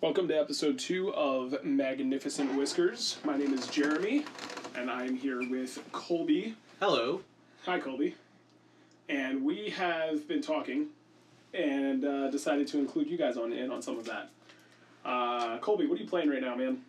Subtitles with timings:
[0.00, 3.18] Welcome to episode two of Magnificent Whiskers.
[3.24, 4.24] My name is Jeremy,
[4.76, 6.54] and I'm here with Colby.
[6.78, 7.20] Hello.
[7.64, 8.14] Hi, Colby.
[9.08, 10.86] And we have been talking
[11.52, 14.30] and uh, decided to include you guys on in on some of that.
[15.04, 16.82] Uh, Colby, what are you playing right now, man?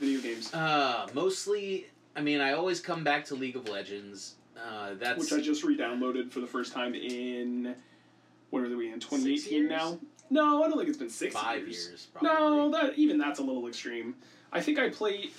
[0.00, 1.86] Video games, Uh, mostly,
[2.16, 4.34] I mean, I always come back to League of Legends.
[4.60, 7.76] Uh, that's which I just re-downloaded for the first time in
[8.50, 9.98] what are we in 2018 now?
[10.30, 11.88] No, I don't think it's been six five years.
[11.88, 12.06] years.
[12.12, 12.28] probably.
[12.28, 14.14] No, that even that's a little extreme.
[14.52, 15.30] I think I played.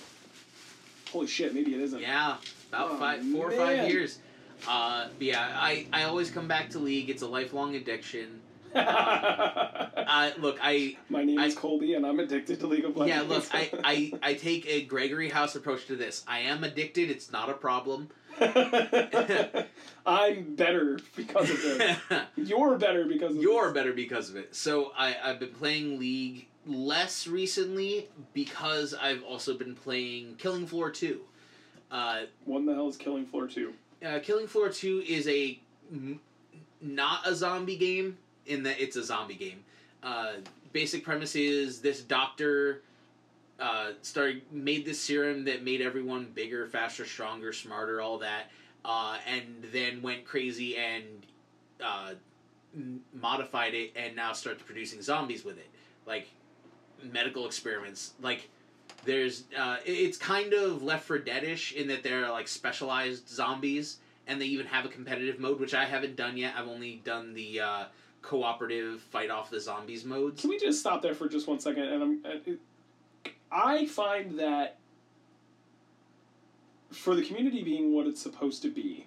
[1.12, 1.54] Holy shit!
[1.54, 2.00] Maybe it isn't.
[2.00, 2.36] Yeah,
[2.68, 4.18] about Oh, five, four or five years.
[4.66, 7.10] Uh, but yeah, I, I always come back to League.
[7.10, 8.40] It's a lifelong addiction.
[10.06, 13.28] Uh, look, I My name is Colby, and I'm addicted to League of Legends.
[13.28, 16.24] yeah, look, I, I I take a Gregory House approach to this.
[16.28, 17.10] I am addicted.
[17.10, 18.08] It's not a problem.
[20.06, 21.98] I'm better because of this.
[22.36, 23.42] You're better because of it.
[23.42, 23.74] You're this.
[23.74, 24.54] better because of it.
[24.54, 30.90] So I, I've been playing League less recently because I've also been playing Killing Floor
[30.90, 31.20] 2.
[31.90, 33.72] Uh, What the hell is Killing Floor 2?
[34.04, 35.58] uh, Killing Floor 2 is a
[35.90, 36.20] m-
[36.80, 39.64] not a zombie game in that it's a zombie game.
[40.02, 40.32] Uh,
[40.72, 42.82] basic premise is this doctor
[43.58, 48.50] uh, started made this serum that made everyone bigger, faster, stronger, smarter, all that,
[48.84, 51.04] uh, and then went crazy and
[51.82, 52.10] uh,
[53.14, 55.68] modified it, and now starts producing zombies with it,
[56.06, 56.28] like
[57.02, 58.12] medical experiments.
[58.20, 58.48] Like
[59.04, 63.98] there's, uh, it- it's kind of Left 4 Deadish in that they're like specialized zombies,
[64.26, 66.54] and they even have a competitive mode, which I haven't done yet.
[66.58, 67.84] I've only done the uh,
[68.26, 70.40] cooperative fight off the zombies modes.
[70.40, 71.84] Can we just stop there for just one second?
[71.84, 72.60] And I'm, it-
[73.52, 74.78] I find that
[76.90, 79.06] for the community being what it's supposed to be,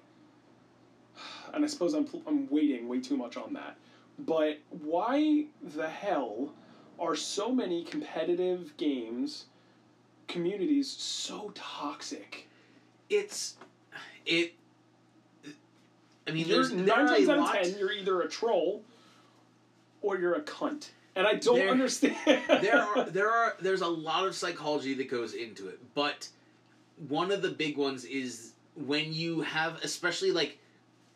[1.53, 3.76] and I suppose I'm I'm waiting way too much on that.
[4.20, 6.54] But why the hell
[6.98, 9.45] are so many competitive games
[10.28, 12.48] communities so toxic?
[13.09, 13.56] it's
[14.26, 14.54] it.
[16.27, 18.83] I mean, You're, there's nine times out of lot- ten, you're either a troll
[20.09, 22.15] or you're a cunt, and I don't There- understand.
[22.25, 26.27] there are there are there's a lot of psychology that goes into it, but
[27.08, 30.58] one of the big ones is when you have especially like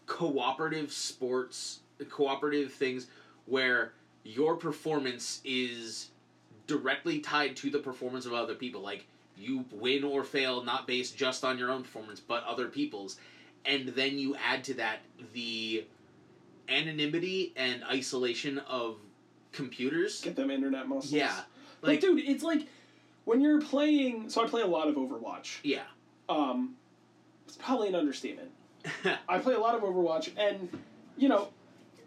[0.06, 3.08] cooperative sports, cooperative things
[3.48, 3.94] where
[4.24, 6.10] your performance is
[6.68, 8.82] directly tied to the performance of other people.
[8.82, 9.06] Like
[9.38, 13.18] you win or fail not based just on your own performance, but other people's.
[13.66, 15.00] And then you add to that
[15.34, 15.86] the
[16.70, 18.98] anonymity and isolation of
[19.52, 20.22] computers.
[20.22, 21.12] Get them internet muscles.
[21.14, 21.34] Yeah.
[21.82, 22.68] Like, Like, dude, it's like
[23.26, 24.30] when you're playing.
[24.30, 25.58] So I play a lot of Overwatch.
[25.64, 25.84] yeah.
[26.30, 26.76] Um,
[27.48, 28.50] it's probably an understatement.
[29.30, 30.70] I play a lot of Overwatch, and
[31.18, 31.50] you know,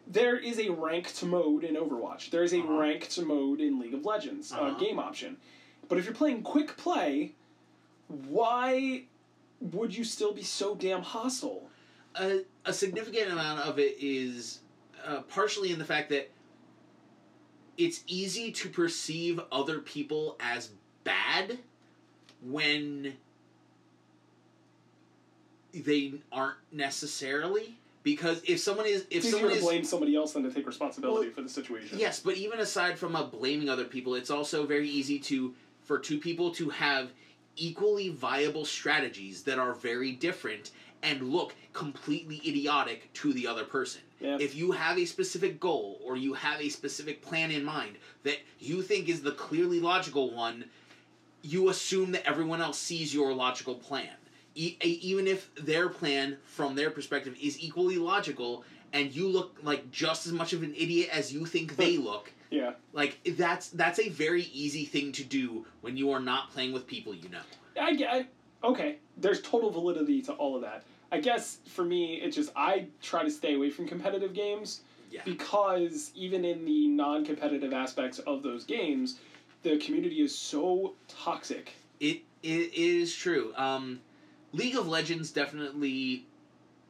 [0.06, 2.31] there is a ranked mode in Overwatch.
[2.31, 2.73] There is a Uh-huh.
[2.78, 4.78] ranked mode in League of Legends, uh, Uh-huh.
[4.78, 5.37] game option.
[5.88, 7.33] But if you're playing quick play,
[8.09, 9.05] why
[9.61, 11.69] would you still be so damn hostile?
[12.19, 14.60] a, a significant amount of it is
[15.06, 16.31] uh, partially in the fact that
[17.78, 20.71] it's easy to perceive other people as
[21.05, 21.59] bad
[22.43, 23.15] when
[25.72, 30.16] they aren't necessarily because if someone is if It's easier someone to is blame somebody
[30.16, 31.99] else than to take responsibility Well, for the situation.
[31.99, 35.99] Yes, but even aside from a blaming other people, it's also very easy to for
[35.99, 37.10] two people to have
[37.56, 40.71] equally viable strategies that are very different
[41.02, 44.00] and look completely idiotic to the other person.
[44.20, 44.38] Yeah.
[44.40, 48.38] If you have a specific goal or you have a specific plan in mind that
[48.58, 50.64] you think is the clearly logical one,
[51.42, 54.10] you assume that everyone else sees your logical plan.
[54.54, 59.90] E- even if their plan, from their perspective, is equally logical, and you look like
[59.90, 62.72] just as much of an idiot as you think they look, yeah.
[62.94, 66.86] like that's that's a very easy thing to do when you are not playing with
[66.86, 67.42] people you know.
[67.78, 68.26] I,
[68.66, 70.84] okay, there's total validity to all of that.
[71.12, 75.22] I guess for me, it's just I try to stay away from competitive games Yeah.
[75.25, 79.20] because even in the non-competitive aspects of those games,
[79.62, 81.73] the community is so toxic.
[82.00, 83.52] It it is true.
[83.56, 84.00] Um,
[84.52, 86.25] League of Legends definitely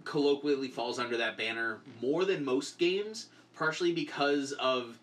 [0.04, 4.98] colloquially falls under that banner more than most games, partially because of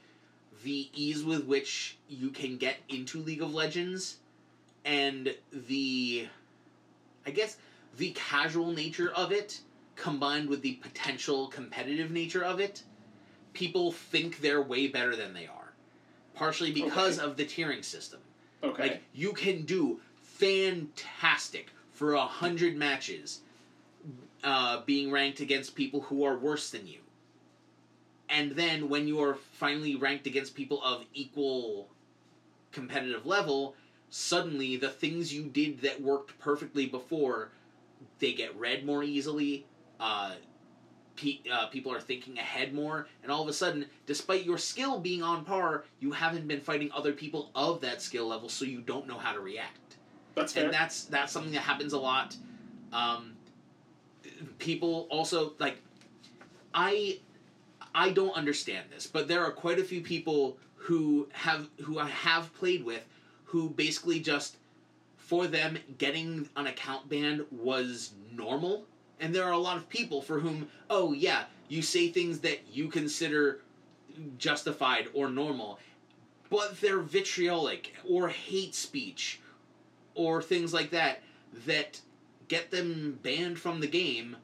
[0.63, 4.18] the ease with which you can get into League of Legends
[4.86, 6.27] and the
[7.25, 7.57] I guess
[7.97, 9.61] the casual nature of it
[9.95, 12.83] combined with the potential competitive nature of it.
[13.53, 15.73] People think they're way better than they are.
[16.33, 17.27] Partially because Okay.
[17.27, 18.19] of the tiering system.
[18.63, 18.83] Okay.
[18.83, 23.41] Like you can do fantastic for a hundred matches,
[24.43, 26.99] uh, being ranked against people who are worse than you.
[28.29, 31.87] And then when you are finally ranked against people of equal
[32.71, 33.75] competitive level,
[34.15, 37.50] suddenly the things you did that worked perfectly before,
[38.19, 39.65] they get read more easily.
[40.00, 40.33] Uh,
[41.15, 45.00] pe- uh, people are thinking ahead more, and all of a sudden, despite your skill
[45.00, 48.81] being on par, you haven't been fighting other people of that skill level, so you
[48.81, 49.95] don't know how to react.
[50.36, 50.66] That's fair.
[50.66, 52.36] And that's that's something that happens a lot.
[52.92, 53.33] Um,
[54.59, 55.80] people also like,
[56.71, 57.18] I,
[57.95, 62.09] I don't understand this, but there are quite a few people who have who I
[62.09, 63.04] have played with,
[63.53, 64.57] who basically just,
[65.15, 68.85] for them, getting an account banned was normal
[69.19, 72.67] and there are a lot of people for whom, oh yeah, you say things that
[72.73, 73.61] you consider
[74.38, 75.79] justified or normal,
[76.50, 79.39] but they're vitriolic or hate speech
[80.15, 81.21] or things like that
[81.65, 82.01] that
[82.47, 84.35] get them banned from the game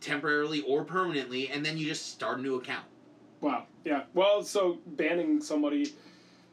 [0.00, 2.84] temporarily or permanently, and then you just start a new account.
[3.40, 3.66] Wow.
[3.84, 4.02] Yeah.
[4.14, 5.94] Well, so banning somebody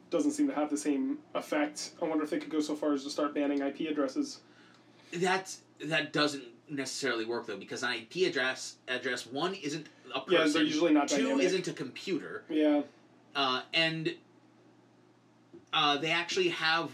[0.09, 1.91] doesn't seem to have the same effect.
[2.01, 4.39] I wonder if they could go so far as to start banning IP addresses.
[5.13, 10.47] That's that doesn't necessarily work though because an IP address address one isn't a person.
[10.47, 11.45] Yeah, they're usually not two dynamic.
[11.45, 12.43] isn't a computer.
[12.49, 12.81] Yeah.
[13.35, 14.15] Uh, and
[15.73, 16.89] uh, they actually have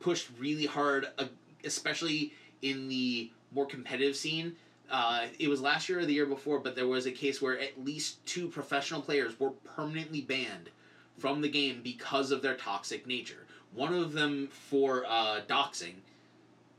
[0.00, 1.24] pushed really hard, uh,
[1.64, 2.32] especially
[2.62, 4.56] in the more competitive scene.
[4.90, 7.58] Uh, it was last year or the year before, but there was a case where
[7.58, 10.70] at least two professional players were permanently banned
[11.18, 13.46] from the game because of their toxic nature.
[13.74, 15.94] One of them for uh, doxing,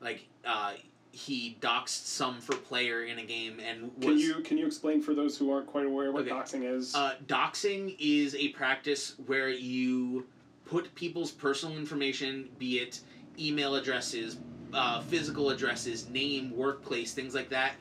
[0.01, 0.73] like uh,
[1.11, 4.05] he doxed some for player in a game and was.
[4.05, 6.31] Can you can you explain for those who aren't quite aware what Okay.
[6.31, 6.95] doxing is?
[6.95, 10.25] Uh, doxing is a practice where you
[10.65, 12.99] put people's personal information, be it
[13.39, 14.37] email addresses,
[14.73, 17.73] uh, physical addresses, name, workplace, things like that,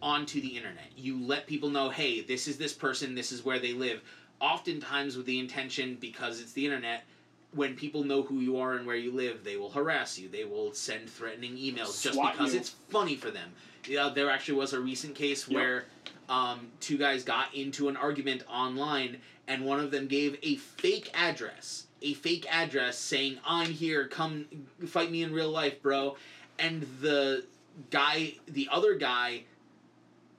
[0.00, 0.90] onto the internet.
[0.96, 4.00] You let people know, hey, this is this person, this is where they live.
[4.40, 7.04] Oftentimes, with the intention, because it's the internet,
[7.52, 10.28] when people know who you are and where you live, they will harass you.
[10.28, 12.60] They will send threatening emails just Swat because you.
[12.60, 13.50] it's funny for them.
[13.88, 15.54] Yeah, there actually was a recent case Yep.
[15.54, 15.84] where
[16.28, 19.18] um, two guys got into an argument online,
[19.48, 24.46] and one of them gave a fake address, a fake address saying, "I'm here, come
[24.86, 26.16] fight me in real life, bro,"
[26.58, 27.44] and the
[27.90, 29.44] guy, the other guy,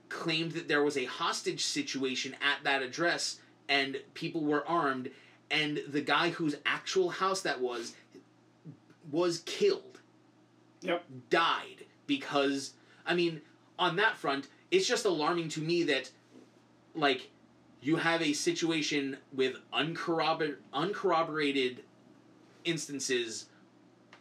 [0.10, 5.10] claimed that there was a hostage situation at that address, and people were armed,
[5.52, 7.96] and the guy whose actual house that was
[9.12, 10.00] was killed
[10.82, 11.04] Yep.
[11.30, 12.74] died because
[13.06, 13.42] I mean
[13.80, 16.12] on that front it's just alarming to me that
[16.94, 17.30] like
[17.82, 21.84] you have a situation with uncorrobor- uncorroborated
[22.66, 23.46] instances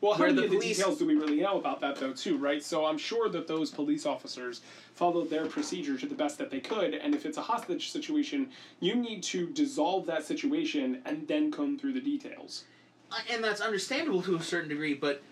[0.01, 2.13] Well, how many the of the police- details do we really know about that, though,
[2.13, 2.63] too, right?
[2.63, 4.61] So I'm sure that those police officers
[4.95, 8.51] followed their procedure to the best that they could, and if it's a hostage situation,
[8.81, 12.65] you need to dissolve that situation and then come through the details.
[13.11, 15.23] Uh, and that's understandable to a certain degree but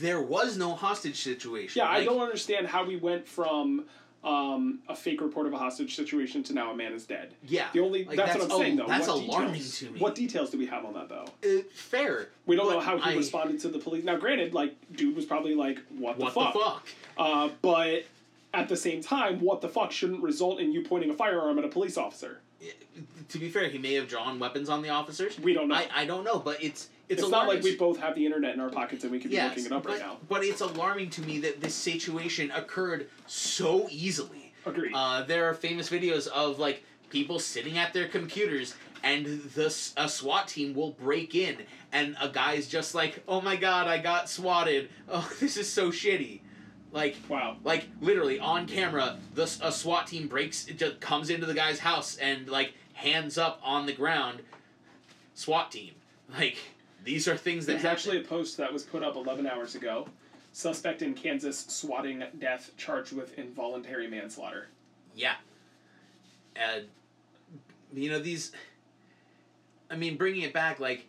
[0.00, 3.84] there was no hostage situation Yeah, I don't understand how we went from
[4.24, 7.34] um, a fake report of a hostage situation to now a man is dead.
[7.46, 8.86] yeah The only Like, that's, that's what I'm saying though.
[8.86, 10.00] that's what alarming details, to me.
[10.00, 11.26] What details do we have on that though?
[11.46, 14.04] uh, fair We don't know how he I- responded to the police.
[14.04, 16.88] Now, granted, like dude was probably like, "What the fuck?" the fuck
[17.18, 18.04] Uh, but
[18.54, 21.64] at the same time, what the fuck shouldn't result in you pointing a firearm at
[21.64, 22.40] a police officer?
[23.28, 25.74] To be fair he may have drawn weapons on the officers We don't know.
[25.74, 28.54] I, I don't know but it's it's, it's not like we both have the internet
[28.54, 30.16] in our pockets and we could be Yes, looking it up but, right now.
[30.28, 34.52] but it's alarming to me that this situation occurred so easily.
[34.64, 34.92] Agreed.
[34.94, 39.66] Uh, there are famous videos of like people sitting at their computers and the
[39.98, 41.58] a SWAT team will break in
[41.92, 44.88] and a guy's just like, "Oh my god, I got swatted.
[45.08, 46.40] Oh, this is so shitty."
[46.94, 47.56] Like wow.
[47.64, 51.80] like literally on camera, the a SWAT team breaks it just comes into the guy's
[51.80, 54.42] house and like hands up on the ground.
[55.34, 55.90] SWAT team.
[56.32, 56.56] Like
[57.04, 57.96] these are things that There's happen.
[57.96, 60.06] actually a post that was put up 11 hours ago.
[60.52, 64.68] Suspect in Kansas swatting death charged with involuntary manslaughter.
[65.16, 65.34] Yeah.
[66.54, 66.84] And
[67.92, 68.52] you know these.
[69.90, 71.06] I mean, bringing it back, like,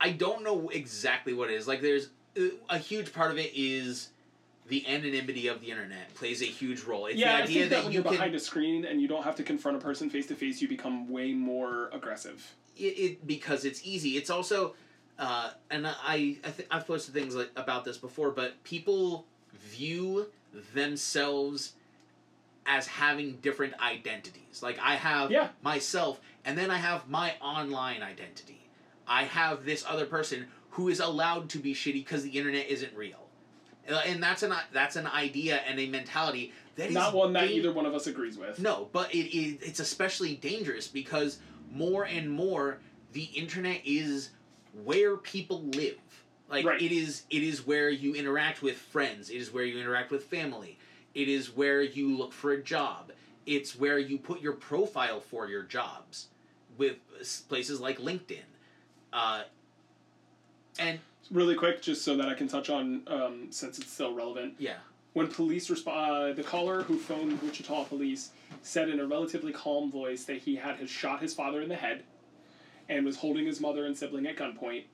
[0.00, 1.68] I don't know exactly what it is.
[1.68, 2.08] Like, there's
[2.40, 4.08] uh, a huge part of it is
[4.68, 7.06] the anonymity of the internet plays a huge role.
[7.06, 9.00] It's yeah, the I idea think that, that when you you're behind a screen and
[9.00, 12.54] you don't have to confront a person face to face, you become way more aggressive.
[12.76, 14.16] it, it because it's easy.
[14.16, 14.74] It's also,
[15.18, 20.26] uh, and I I th- I've posted things like about this before, but people view
[20.74, 21.72] themselves
[22.66, 24.62] as having different identities.
[24.62, 25.48] Like I have Yeah.
[25.62, 28.68] myself, and then I have my online identity.
[29.06, 32.94] I have this other person who is allowed to be shitty because the internet isn't
[32.96, 33.25] real.
[33.88, 37.42] Uh, And that's an that's an idea and a mentality that is Not one that
[37.42, 38.58] dan- either one of us agrees with.
[38.58, 41.38] no, but it, it it's especially dangerous because
[41.72, 42.78] more and more
[43.12, 44.30] the internet is
[44.84, 45.98] where people live.
[46.48, 46.80] Like Right.
[46.82, 50.24] it is it is where you interact with friends, it is where you interact with
[50.24, 50.78] family.
[51.14, 53.10] It is where you look for a job.
[53.46, 56.26] It's where you put your profile for your jobs
[56.76, 56.96] with
[57.48, 58.44] places like LinkedIn.
[59.12, 59.44] Uh,
[60.78, 60.98] and
[61.30, 64.54] Really quick, just so that I can touch on, um, since it's still relevant.
[64.58, 64.76] yeah,
[65.12, 68.30] When police respond, uh, the caller who phoned Wichita police
[68.62, 71.76] said in a relatively calm voice that he had his- shot his father in the
[71.76, 72.04] head
[72.88, 74.84] and was holding his mother and sibling at gunpoint.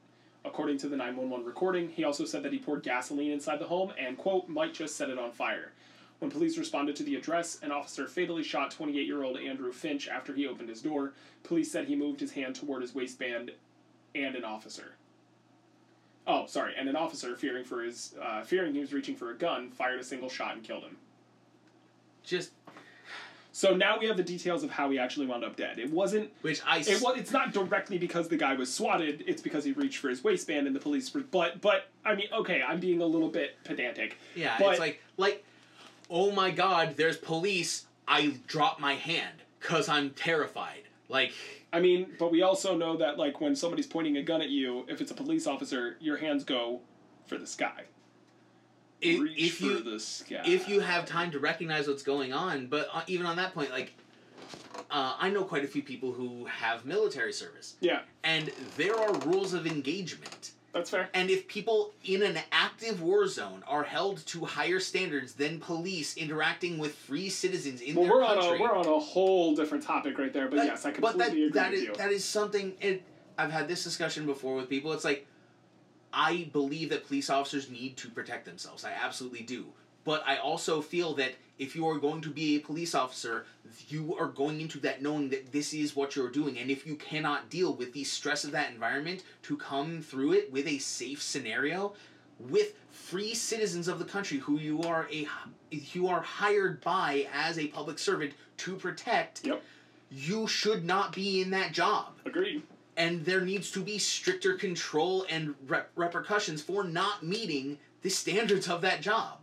[0.45, 3.93] According to the 911 recording, he also said that he poured gasoline inside the home
[3.99, 5.73] and, quote, might just set it on fire.
[6.21, 10.07] When police responded to the address, an officer fatally shot 28 year old Andrew Finch
[10.09, 11.15] after he opened his door.
[11.43, 13.51] Police said he moved his hand toward his waistband
[14.15, 14.95] and an officer.
[16.26, 19.35] Oh, sorry, and an officer, fearing for his, uh, fearing he was reaching for a
[19.35, 20.97] gun, fired a single shot and killed him.
[22.23, 22.52] just
[23.55, 25.79] So now we have the details of how he actually wound up dead.
[25.79, 26.31] It wasn't.
[26.43, 27.19] which I It was.
[27.19, 29.25] It's not directly because the guy was swatted.
[29.26, 31.12] It's because he reached for his waistband and the police.
[31.12, 34.17] Were, but but I mean, okay, I'm being a little bit pedantic.
[34.35, 35.45] Yeah, But- it's like like
[36.09, 37.87] oh my god, there's police.
[38.09, 40.85] I drop my hand cuz I'm terrified.
[41.12, 41.33] Like
[41.73, 44.85] I mean, but we also know that like when somebody's pointing a gun at you,
[44.88, 46.81] if it's a police officer, your hands go
[47.26, 47.85] for the sky.
[49.04, 50.42] i- Reach if for you the sky.
[50.45, 53.71] if you have time to recognize what's going on, but uh, even on that point
[53.71, 53.92] like
[54.90, 59.12] uh, I know quite a few people who have military service, yeah, and there are
[59.21, 60.52] rules of engagement.
[60.73, 61.09] That's fair.
[61.14, 66.17] And if people in an active war zone are held to higher standards than police
[66.17, 69.55] interacting with free citizens in Well, their we're country, on a we're on a whole
[69.55, 70.49] different topic right there.
[70.49, 71.95] But That- yes, I but that, completely agree that with is you.
[71.97, 72.75] that is something.
[72.81, 73.02] It,
[73.38, 74.93] I've had this discussion before with people.
[74.93, 75.26] It's like
[76.12, 78.85] I believe that police officers need to protect themselves.
[78.85, 79.67] I absolutely do.
[80.05, 83.47] But I also feel that if you are going to be a police officer,
[83.88, 86.59] you are going into that knowing that this is what you're doing.
[86.59, 90.50] And if you cannot deal with the stress of that environment, to come through it
[90.52, 91.95] with a safe scenario,
[92.40, 95.28] with free citizens of the country who you are a
[95.71, 99.62] you are hired by as a public servant to protect, Yep.
[100.11, 102.62] you should not be in that job Agreed.
[102.97, 108.69] and there needs to be stricter control and rep- repercussions for not meeting the standards
[108.69, 109.42] of that job.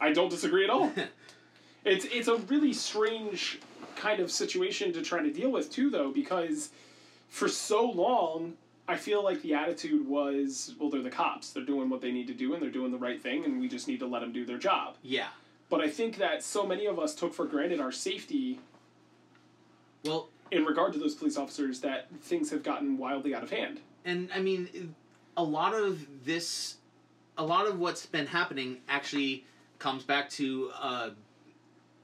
[0.00, 0.92] I don't disagree at all.
[1.84, 3.60] It's it's a really strange
[3.96, 6.70] kind of situation to try to deal with too, though, because
[7.28, 8.54] for so long
[8.88, 11.52] I feel like the attitude was, well, they're the cops.
[11.52, 13.68] They're doing what they need to do, and they're doing the right thing, and we
[13.68, 14.96] just need to let them do their job.
[15.02, 15.28] yeah.
[15.70, 18.58] But I think that so many of us took for granted our safety
[20.04, 23.80] Well, in regard to those police officers that things have gotten wildly out of hand.
[24.04, 24.94] and I mean,
[25.36, 26.76] a lot of this,
[27.38, 29.44] a lot of what's been happening actually
[29.78, 31.10] comes back to uh,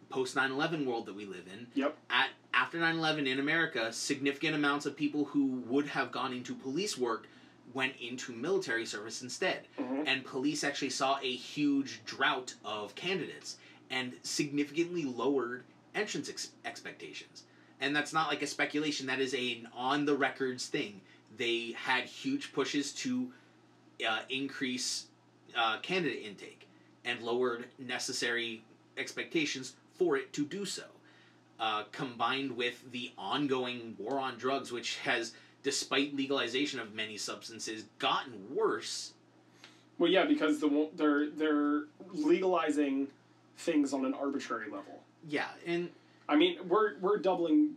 [0.08, 1.66] post 9/11 world that we live in.
[1.74, 1.96] Yep.
[2.10, 6.96] At after 9/11 in America, significant amounts of people who would have gone into police
[6.96, 7.26] work
[7.72, 9.66] went into military service instead.
[9.78, 10.04] Mhm.
[10.06, 13.56] and police actually saw a huge drought of candidates
[13.90, 15.64] and significantly lowered
[15.94, 17.44] entrance ex- expectations.
[17.80, 21.00] And that's not like a speculation, that is an on the records thing.
[21.36, 23.32] They had huge pushes to
[24.06, 25.06] uh, increase
[25.56, 26.63] uh, candidate intake
[27.04, 28.62] and lowered necessary
[28.96, 30.84] expectations for it to do so.
[31.60, 35.32] Uh, combined with the ongoing war on drugs, which has,
[35.62, 39.12] despite legalization of many substances, gotten worse
[39.98, 43.06] Well, yeah, because the they're they're legalizing
[43.58, 45.00] things on an arbitrary level.
[45.28, 45.90] Yeah, and
[46.28, 47.74] I mean, we're we're doubling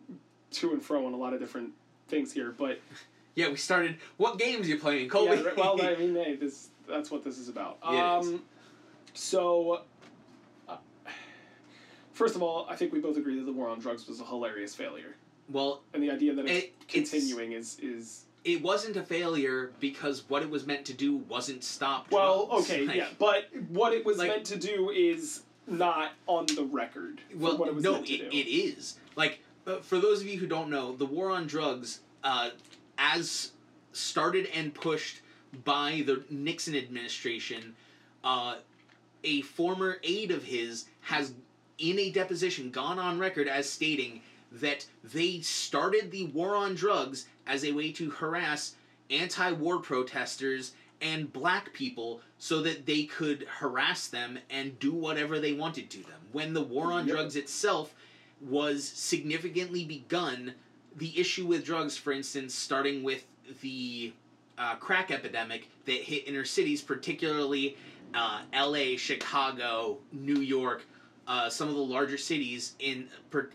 [0.53, 1.69] to and fro on a lot of different
[2.07, 2.79] things here, but
[3.35, 3.97] yeah, we started.
[4.17, 5.35] What games you playing, Colby?
[5.35, 7.77] yeah, well, I mean, hey, this that's what this is about.
[7.83, 8.41] Um,
[9.21, 9.81] So,
[10.69, 10.77] uh,
[12.13, 14.25] first of all, I think we both agree that the war on drugs was a
[14.25, 15.15] hilarious failure,
[15.49, 19.73] well, and the idea that it's It- it's- continuing is is it wasn't a failure
[19.79, 22.11] because what it was meant to do wasn't stop.
[22.11, 22.69] well, drugs.
[22.69, 26.63] okay, Like, yeah, but what it was like- meant to do is not on the
[26.63, 27.19] record.
[27.33, 28.37] Well, what it was no, meant to it, do.
[28.37, 28.99] it is.
[29.15, 32.51] Like, uh, for those of you who don't know, the war on drugs, uh,
[32.99, 33.51] as
[33.93, 35.21] started and pushed
[35.65, 37.75] by the Nixon administration,
[38.23, 38.57] uh,
[39.23, 41.33] a former aide of his has,
[41.77, 44.21] in a deposition, gone on record as stating
[44.51, 48.75] that they started the war on drugs as a way to harass
[49.09, 55.39] anti war protesters and black people so that they could harass them and do whatever
[55.39, 56.19] they wanted to them.
[56.31, 57.15] When the war on Yep.
[57.15, 57.93] drugs itself
[58.41, 60.53] was significantly begun,
[60.95, 63.25] the issue with drugs, for instance, starting with
[63.61, 64.13] the
[64.57, 67.77] uh, crack epidemic that hit inner cities, particularly
[68.13, 70.83] uh, L.A., Chicago, New York,
[71.27, 73.07] uh, some of the larger cities in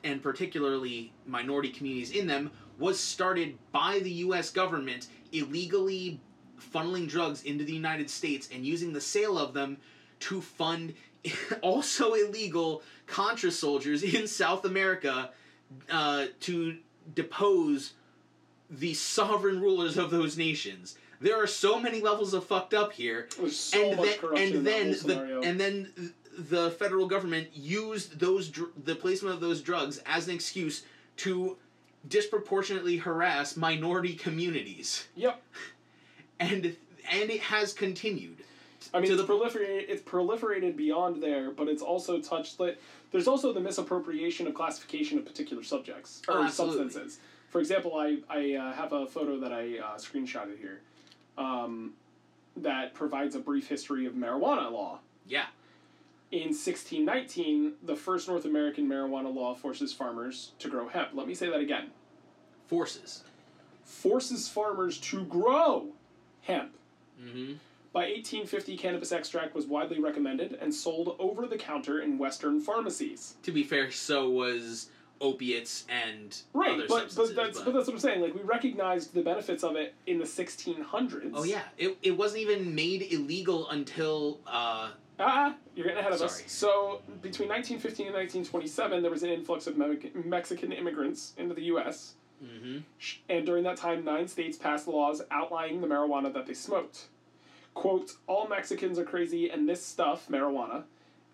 [0.04, 4.50] and particularly minority communities in them, was started by the U.S.
[4.50, 6.20] government illegally
[6.60, 9.76] funneling drugs into the United States and using the sale of them
[10.20, 10.94] to fund
[11.62, 15.30] also illegal Contra soldiers in South America
[15.90, 16.76] uh, to
[17.14, 17.94] depose
[18.70, 20.96] the sovereign rulers of those nations.
[21.22, 24.46] There are so many levels of fucked up here, There's so and much then corruption
[24.48, 25.42] in that then whole the scenario.
[25.42, 30.34] and then the federal government used those dr- the placement of those drugs as an
[30.34, 30.82] excuse
[31.18, 31.56] to
[32.08, 35.40] disproportionately harass minority communities, yep.
[36.40, 36.76] and
[37.10, 38.38] and it has continued.
[38.92, 39.84] I mean, to it's the- proliferated.
[39.88, 42.58] It's proliferated beyond there, but it's also touched.
[42.58, 42.78] Like,
[43.12, 47.18] there's also the misappropriation of classification of particular subjects or Oh, substances.
[47.50, 50.80] For example, I I uh, have a photo that I uh, screenshotted here,
[51.38, 51.92] um,
[52.56, 55.00] that provides a brief history of marijuana law.
[55.26, 55.46] Yeah,
[56.30, 61.10] In 1619, the first North American marijuana law forces farmers to grow hemp.
[61.14, 61.90] Let me say that again.
[62.66, 63.22] forces.
[63.84, 65.88] Forces farmers to grow
[66.42, 66.72] hemp.
[67.22, 67.54] Mm-hmm.
[67.92, 73.34] By 1850, cannabis extract was widely recommended and sold over the counter in Western pharmacies.
[73.42, 74.88] To be fair, so was
[75.22, 77.34] opiates and Right, other but substances.
[77.36, 78.20] but that's but that's what I'm saying.
[78.20, 81.30] Like we recognized the benefits of it in the 1600s.
[81.34, 86.18] oh yeah, it, it wasn't even made illegal until uh, Ah, you're getting ahead of
[86.18, 86.30] Sorry.
[86.30, 86.42] us.
[86.48, 91.62] So between 1915 and 1927, there was an influx of Me- Mexican immigrants into the
[91.64, 92.14] U.S.
[92.42, 92.78] hmm
[93.28, 97.06] and during that time, nine states passed laws outlining the marijuana that they smoked.
[97.74, 100.82] Quote, all Mexicans are crazy, and this stuff, marijuana,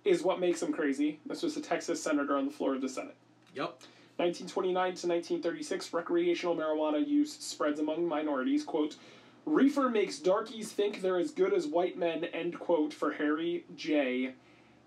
[0.04, 1.18] is what makes them crazy.
[1.26, 3.16] This was a Texas senator on the floor of the Senate.
[3.54, 3.82] Yep.
[4.16, 8.64] 1929 to 1936, recreational marijuana use spreads among minorities.
[8.64, 8.96] Quote,
[9.46, 14.34] reefer makes darkies think they're as good as white men, end quote, for Harry J.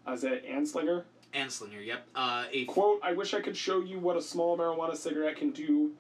[0.06, 1.03] As it Anslinger?
[1.34, 1.86] Anslinger.
[1.86, 2.08] Yep.
[2.13, 5.51] Uh, a Quote, I wish I could show you what a small marijuana cigarette can
[5.51, 5.94] do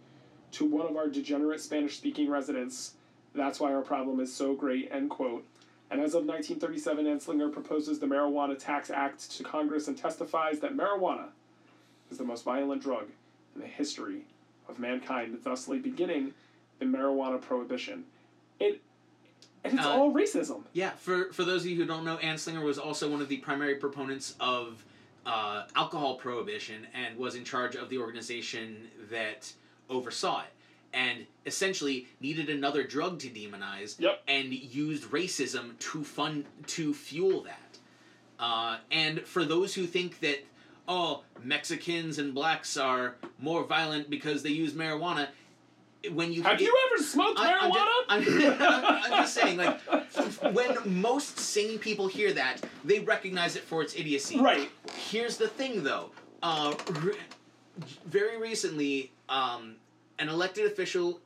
[0.51, 2.95] to one of our degenerate Spanish speaking residents.
[3.33, 5.45] That's why our problem is so great, end quote.
[5.89, 10.75] And as of 1937, Anslinger proposes the Marijuana Tax Act to Congress and testifies that
[10.75, 11.29] marijuana
[12.11, 13.07] is the most violent drug
[13.55, 14.21] in the history
[14.67, 16.33] of mankind, thusly beginning
[16.79, 18.03] the marijuana prohibition.
[18.59, 18.81] It,
[19.63, 20.63] and it's Uh, all racism.
[20.73, 23.37] Yeah, for for those of you who don't know, Anslinger was also one of the
[23.37, 24.83] primary proponents of
[25.25, 29.53] uh, alcohol prohibition and was in charge of the organization that
[29.89, 30.53] oversaw it,
[30.93, 33.99] and essentially needed another drug to demonize.
[33.99, 34.23] Yep.
[34.27, 37.77] And used racism to fund to fuel that.
[38.39, 40.43] Uh, and for those who think that
[40.87, 45.27] oh Mexicans and blacks are more violent because they use marijuana,
[46.11, 47.91] when you Have you ever smoked I- I'm marijuana?
[48.09, 49.79] I'm, I'm, I'm just saying, like,
[50.53, 54.39] when most sane people hear that, they recognize it for its idiocy.
[54.39, 54.69] right.
[55.09, 56.11] Here's the thing, though.
[56.43, 57.13] Uh, re-
[58.05, 59.75] very recently, um,
[60.19, 61.19] an elected official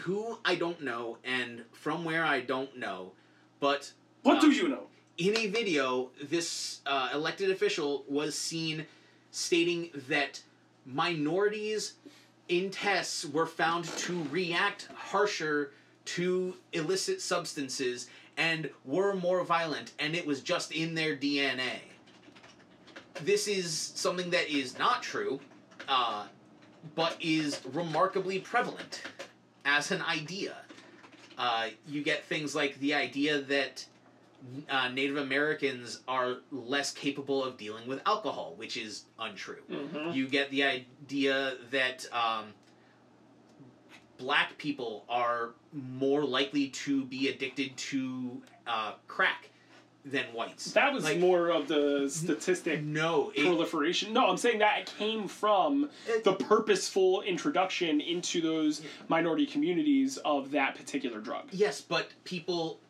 [0.00, 3.12] who I don't know and from where I don't know,
[3.60, 4.86] but What uh, do you know?
[5.20, 8.86] In a video, this uh, elected official was seen
[9.30, 10.42] stating that
[10.86, 11.94] minorities
[12.48, 15.72] in tests were found to react harsher
[16.06, 21.80] to illicit substances and were more violent, and it was just in their DNA.
[23.22, 25.38] This is something that is not true,
[25.86, 26.24] uh,
[26.94, 29.02] but is remarkably prevalent
[29.66, 30.56] as an idea.
[31.36, 33.84] Uh, you get things like the idea that
[34.68, 39.62] uh, Native Americans are less capable of dealing with alcohol, which is untrue.
[39.70, 40.12] Mm-hmm.
[40.12, 42.46] You get the idea that um,
[44.18, 49.50] black people are more likely to be addicted to uh, crack
[50.04, 50.72] than whites.
[50.72, 54.14] That was Like- more of the statistic No, it, proliferation.
[54.14, 60.50] No, I'm saying that came from It- the purposeful introduction into those minority communities of
[60.52, 61.48] that particular drug.
[61.52, 62.80] yes, but people.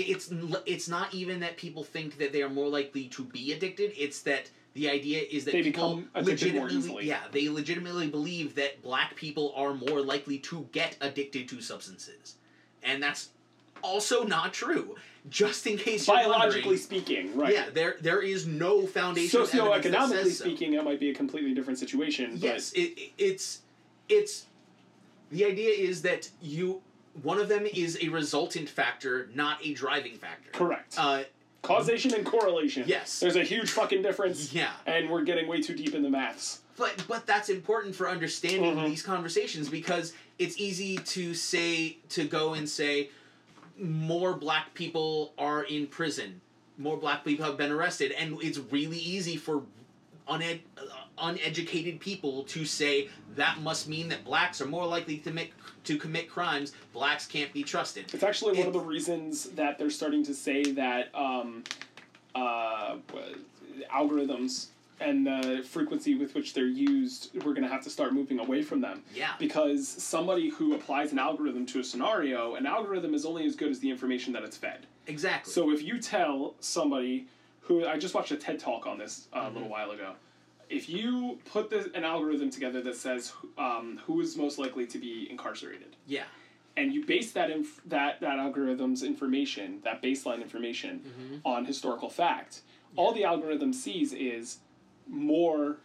[0.00, 0.30] It- It's
[0.66, 3.92] it's not even that people think that they are more likely to be addicted.
[3.96, 7.06] It's that the idea is that They people become addicted more legitimately, easily.
[7.06, 12.34] yeah, they legitimately believe that black people are more likely to get addicted to substances,
[12.82, 13.30] and that's
[13.82, 14.96] also not true.
[15.28, 17.52] Just in case you're Biologically speaking, right?
[17.52, 19.40] yeah, there there is no foundation.
[19.40, 20.44] Socioeconomically so.
[20.44, 22.32] speaking, that might be a completely different situation.
[22.32, 23.62] but- Yes, it- it's
[24.08, 24.46] it's
[25.30, 26.80] the idea is that you
[27.22, 30.50] one of them is a resultant factor, not a driving factor.
[30.52, 30.94] correct.
[30.98, 31.24] Uh,
[31.62, 32.84] Causation and correlation.
[32.86, 33.18] Yes.
[33.18, 34.52] There's a huge fucking difference.
[34.54, 36.60] yeah, And we're getting way too deep in the maths.
[36.76, 38.86] but but that's important for understanding Mhm.
[38.86, 43.10] these conversations because it's easy to say to go and say
[43.78, 46.40] more black people are in prison,
[46.78, 49.62] more black people have been arrested, and it's really easy for
[50.30, 50.60] uned-
[51.18, 55.52] uneducated people to say that must mean that blacks are more likely to make
[55.84, 56.72] to commit crimes.
[56.92, 58.12] Blacks can't be trusted.
[58.12, 61.62] It's actually one of the reasons that they're starting to say that um,
[62.34, 62.96] uh,
[63.94, 64.68] algorithms
[65.00, 68.62] and the frequency with which they're used, we're going to have to start moving away
[68.62, 69.02] from them.
[69.14, 69.32] Yeah.
[69.38, 73.70] Because somebody who applies an algorithm to a scenario, an algorithm is only as good
[73.70, 74.86] as the information that it's fed.
[75.06, 75.52] Exactly.
[75.52, 77.26] So if you tell somebody
[77.66, 80.12] who I just watched a TED talk on this uh, a little while ago,
[80.70, 84.98] if you put this, an algorithm together that says um, who is most likely to
[84.98, 86.24] be incarcerated, yeah.
[86.76, 92.60] and you base that inf- that that algorithm's information, that baseline information, on historical fact,
[92.96, 94.58] all the algorithm sees is
[95.08, 95.76] more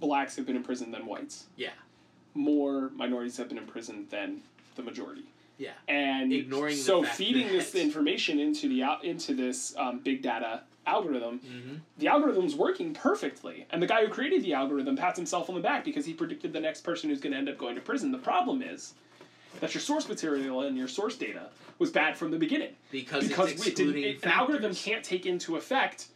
[0.00, 1.70] blacks have been in prison than whites, Yeah.
[2.34, 4.42] more minorities have been in prison than
[4.76, 5.24] the majority.
[5.58, 5.70] Yeah.
[5.86, 11.40] and Ignoring so feeding this information into the out into this um, big data algorithm
[11.40, 11.80] Mhm.
[11.98, 15.60] the algorithm's working perfectly and the guy who created the algorithm pats himself on the
[15.60, 18.12] back because he predicted the next person who's going to end up going to prison
[18.12, 18.94] the problem is
[19.60, 23.52] that your source material and your source data was bad from the beginning Because, because
[23.52, 26.08] it's it didn't, it, an algorithm can't take into effect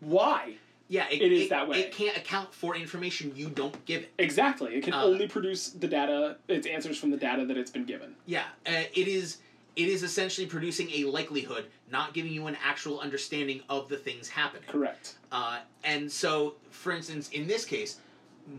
[0.00, 0.54] why
[0.90, 1.80] Yeah, it, it is it- that way.
[1.80, 4.12] It can't account for information you don't give it.
[4.18, 7.70] exactly it can Uh, only produce the data its answers from the data that it's
[7.70, 9.38] been given Yeah, uh, it is.
[9.78, 14.28] It is essentially producing a likelihood, not giving you an actual understanding of the things
[14.28, 14.68] happening.
[14.68, 18.00] correct Uh, and so, for instance, in this case,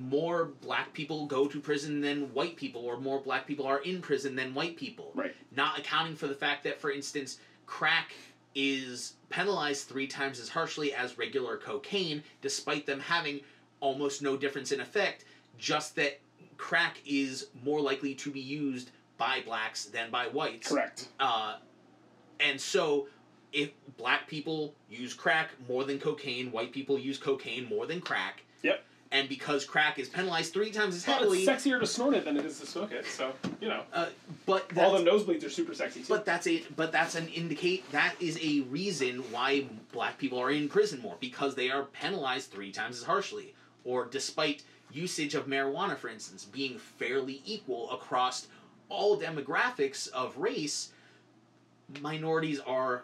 [0.08, 4.02] more black people go to prison than white people, or more black people are in
[4.02, 5.12] prison than white people.
[5.14, 8.14] right Not accounting for the fact that, for instance, crack
[8.56, 13.42] is penalized three times as harshly as regular cocaine, despite them having
[13.82, 15.26] almost no difference in effect,
[15.58, 16.22] just that
[16.58, 20.68] crack is more likely to be used by blacks than by whites.
[20.70, 21.58] correct Uh,
[22.40, 23.08] and so,
[23.52, 28.44] if black people use crack more than cocaine, white people use cocaine more than crack.
[28.64, 28.82] Yep.
[29.12, 32.24] And because crack is penalized three times as Well, heavily, it's sexier to snort it
[32.26, 34.06] than it is to smoke it so you know uh,
[34.46, 36.06] but All the nosebleeds are super sexy too.
[36.10, 40.52] but that's a but that's an indicate that is a reason why black people are
[40.52, 43.54] in prison more because they are penalized three times as harshly,
[43.84, 48.48] or despite usage of marijuana, for instance, being fairly equal across
[48.90, 50.92] all demographics of race,
[52.02, 53.04] minorities are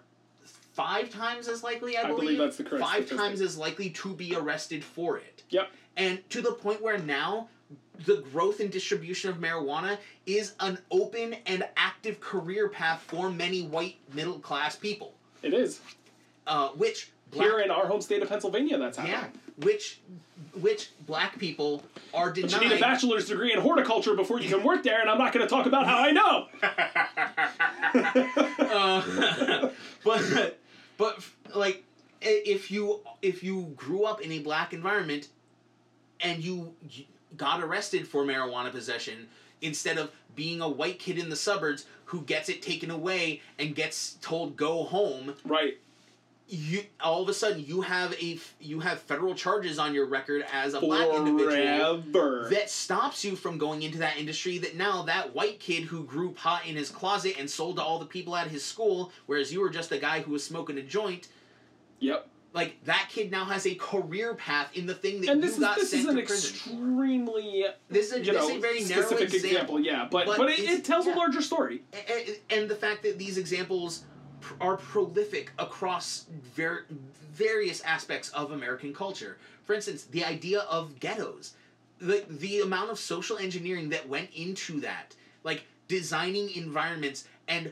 [0.73, 3.17] five times as likely, I, I believe that's the correct five statistic.
[3.17, 5.43] times as likely to be arrested for it.
[5.49, 5.69] Yep.
[5.97, 7.47] And to the point where now
[8.05, 13.63] the growth and distribution of marijuana is an open and active career path for many
[13.63, 15.13] white middle class people.
[15.41, 15.79] it is
[16.45, 18.77] Uh, which black, here in our home state of Pennsylvania.
[18.77, 19.31] That's happening.
[19.33, 19.99] yeah, which
[20.59, 22.51] which black people are denied.
[22.51, 25.17] But you need a bachelor's degree in horticulture before you can work there, and I'm
[25.17, 26.47] not going to talk about how I know.
[28.59, 29.69] uh,
[30.03, 30.59] but
[30.97, 31.83] but like
[32.21, 35.29] if you if you grew up in a black environment
[36.21, 36.73] and you
[37.37, 39.27] got arrested for marijuana possession
[39.61, 43.75] instead of being a white kid in the suburbs who gets it taken away and
[43.75, 45.77] gets told go home right.
[46.47, 50.45] You all of a sudden you have a you have federal charges on your record
[50.53, 52.03] as a black individual
[52.49, 56.31] that stops you from going into that industry that now that white kid who grew
[56.31, 59.59] pot in his closet and sold to all the people at his school whereas you
[59.59, 61.29] were just a guy who was smoking a joint
[61.99, 62.27] Yep.
[62.53, 65.55] like that kid now has a career path in the thing that And you this
[65.57, 66.69] is got this sent is an to prison for.
[66.69, 70.27] extremely this is a, you this know is a very narrow specific example, yeah, but
[70.27, 71.15] But but, it, it tells yeah.
[71.15, 71.81] a larger story.
[71.93, 74.03] A- a- and the fact that these examples
[74.61, 76.85] are prolific across ver-
[77.33, 79.37] various aspects of American culture.
[79.65, 81.53] For instance, the idea of ghettos,
[81.99, 87.71] the the amount of social engineering that went into that, like designing environments and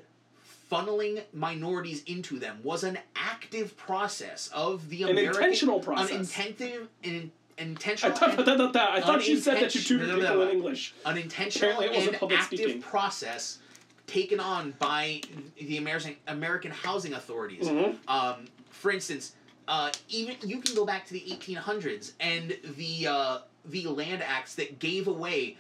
[0.72, 6.12] funneling minorities into them was an active process of the An American intentional an process.
[6.12, 10.10] intensive an I intentional thought, and- I thought- I thought you said that you tutored
[10.20, 10.94] people in English.
[11.06, 12.82] an intentional Apparently it wasn't and public active speaking.
[12.82, 13.60] process
[14.08, 15.22] taken on by
[15.60, 17.68] the American American housing authorities.
[17.68, 17.98] Mhm.
[18.08, 19.34] Um, for instance,
[19.68, 24.56] uh, even you can go back to the 1800s and the uh, the land acts
[24.56, 25.58] that gave away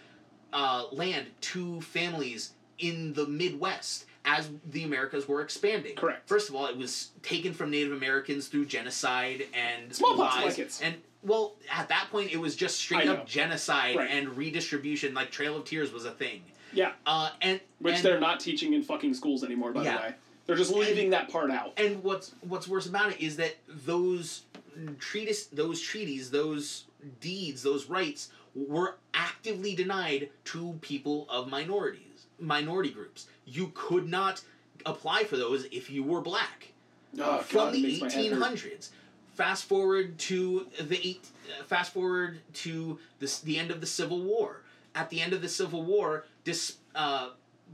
[0.51, 5.95] uh, land to families in the Midwest as the Americas were expanding.
[5.95, 6.27] Correct.
[6.27, 10.81] First of all, it was taken from Native Americans through genocide and Smallpox blankets.
[10.81, 14.09] And well, at that point, it was just straight up genocide Right.
[14.11, 15.13] and redistribution.
[15.13, 16.43] Like Trail of Tears was a thing.
[16.73, 19.71] Yeah, Uh, and which and, they're not teaching in fucking schools anymore.
[19.73, 19.97] By Yeah.
[19.97, 20.15] the way,
[20.47, 21.73] they're just leaving that part out.
[21.77, 24.41] And what's what's worse about it is that those
[24.99, 26.85] treatise, those treaties, those
[27.21, 33.27] deeds, those rights were actively denied to people of minorities, minority groups.
[33.45, 34.41] You could not
[34.85, 36.69] apply for those if you were black.
[37.19, 38.41] Oh, from God, the makes my head hurt.
[38.55, 38.89] 1800s.
[39.33, 41.27] Fast forward to the eight.
[41.59, 44.61] Uh, fast forward to this, the end of the Civil War.
[44.95, 47.29] At the end of the Civil War, dis, uh,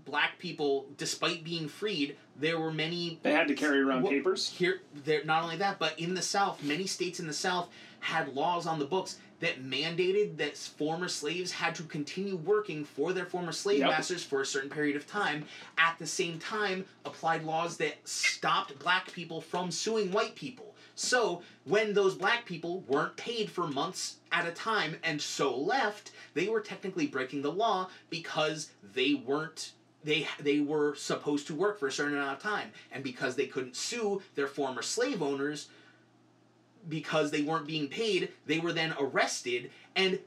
[0.06, 3.19] black people, despite being freed, there were many.
[3.24, 4.50] They had to carry around Well, papers.
[4.50, 5.24] Here, there.
[5.26, 7.69] Not only that, but in the South, many states in the South
[8.00, 13.13] had laws on the books that mandated that former slaves had to continue working for
[13.13, 13.89] their former slave Yep.
[13.89, 15.45] masters for a certain period of time.
[15.78, 20.68] At the same time, applied laws that stopped black people from suing white people.
[20.99, 26.12] So when those black people weren't paid for months at a time and so left,
[26.33, 29.71] they were technically breaking the law because they weren't
[30.03, 33.45] they they were supposed to work for a certain amount of time and because they
[33.45, 35.69] couldn't sue their former slave owners
[36.88, 40.19] because they weren't being paid they were then arrested and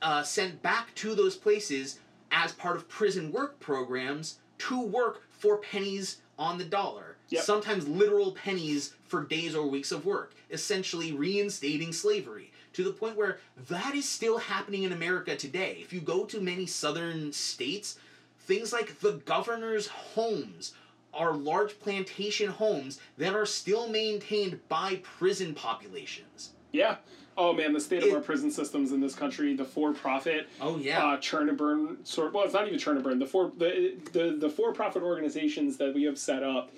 [0.00, 1.98] uh, sent back to those places
[2.32, 7.44] as part of prison work programs to work for pennies on the dollar Yep.
[7.44, 13.16] sometimes literal pennies for days or weeks of work essentially reinstating slavery to the point
[13.16, 17.98] where that is still happening in america today if you go to many southern states
[18.40, 20.74] things like the governor's homes
[21.14, 26.50] are large plantation homes that are still maintained by prison populations.
[26.70, 26.96] Yeah.
[27.36, 30.76] Oh man, the state of It- our prison systems in this country, the for-profit, Oh
[30.76, 31.04] yeah.
[31.04, 32.32] uh, churn and burn sort.
[32.34, 33.18] Well, it's not even churn and burn.
[33.18, 36.70] The for the the, the for-profit organizations that we have set up,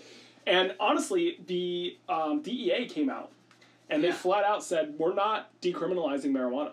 [0.46, 3.30] and honestly, the um, DEA came out
[3.88, 6.72] and they flat out said we're not decriminalizing marijuana.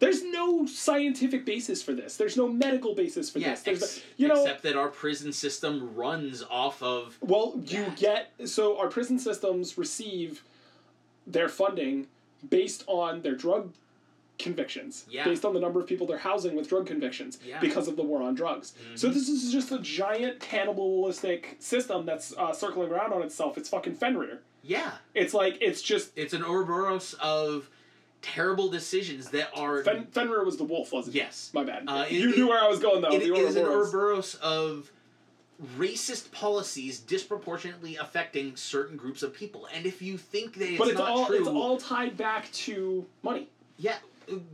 [0.00, 2.16] There's no scientific basis for this.
[2.16, 3.62] There's no medical basis for yeah, this.
[3.62, 7.94] There's ex- you know except that our prison system runs off of Well, you Yeah.
[7.96, 10.44] get so our prison systems receive
[11.26, 12.06] their funding
[12.48, 13.72] based on their drug
[14.38, 15.24] convictions, Yeah.
[15.24, 17.58] based on the number of people they're housing with drug convictions Yeah.
[17.60, 18.72] because of the war on drugs.
[18.94, 23.58] So this is just a giant cannibalistic system that's uh, circling around on itself.
[23.58, 24.40] It's fucking Fenrir.
[24.62, 24.92] yeah.
[25.14, 27.68] It's like it's just It's an Ouroboros of
[28.22, 31.18] terrible decisions that are Fen- Fenrir was the wolf, wasn't it?
[31.20, 31.50] yes.
[31.54, 31.84] My bad.
[31.86, 33.10] Uh, it- you it- knew where I was going though.
[33.12, 34.34] It the is an Ouroboros.
[34.36, 34.90] Of
[35.76, 39.66] racist policies disproportionately affecting certain groups of people.
[39.74, 42.50] And if you think that it's, but it's not all true, it's all tied back
[42.52, 43.48] to money.
[43.76, 43.96] yeah,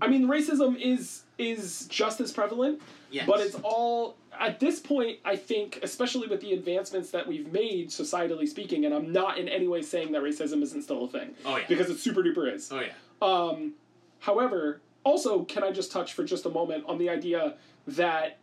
[0.00, 3.26] I mean, racism is is just as prevalent, yes.
[3.26, 5.18] but it's all at this point.
[5.24, 9.48] I think, especially with the advancements that we've made, societally speaking, and I'm not in
[9.48, 12.52] any way saying that racism isn't still a thing oh yeah, because it super duper
[12.52, 12.70] is.
[12.72, 13.72] oh yeah, Um,
[14.20, 17.54] however, also, can I just touch for just a moment on the idea
[17.87, 18.38] that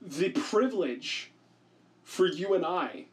[0.00, 1.30] the privilege
[2.04, 3.04] for you and I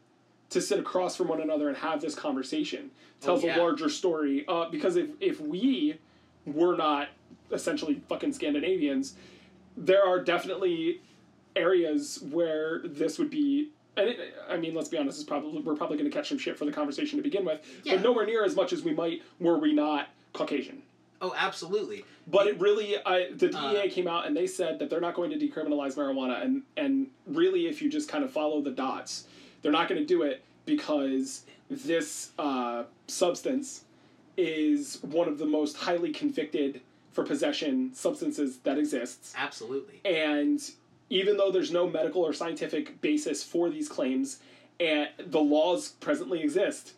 [0.51, 3.57] to sit across from one another and have this conversation tells Oh, yeah.
[3.57, 4.45] a larger story.
[4.47, 5.97] Uh, because if, if we
[6.45, 7.09] were not
[7.51, 9.15] essentially fucking Scandinavians,
[9.77, 11.01] there are definitely
[11.55, 13.69] areas where this would be.
[13.97, 15.19] And it, I mean, let's be honest.
[15.19, 17.61] It's probably we're probably going to catch some shit for the conversation to begin with,
[17.83, 17.95] Yeah.
[17.95, 20.81] but nowhere near as much as we might were we not Caucasian.
[21.21, 22.03] oh absolutely.
[22.27, 25.13] But it really, I, the DEA Uh, came out and they said that they're not
[25.13, 29.27] going to decriminalize marijuana, and and really, if you just kind of follow the dots,
[29.61, 33.83] they're not going to do it because this uh, substance
[34.37, 36.81] is one of the most highly convicted
[37.15, 40.01] for possession substances that exists, Absolutely.
[40.03, 40.61] and
[41.09, 44.39] even though there's no medical or scientific basis for these claims,
[44.81, 46.93] and the laws presently exist.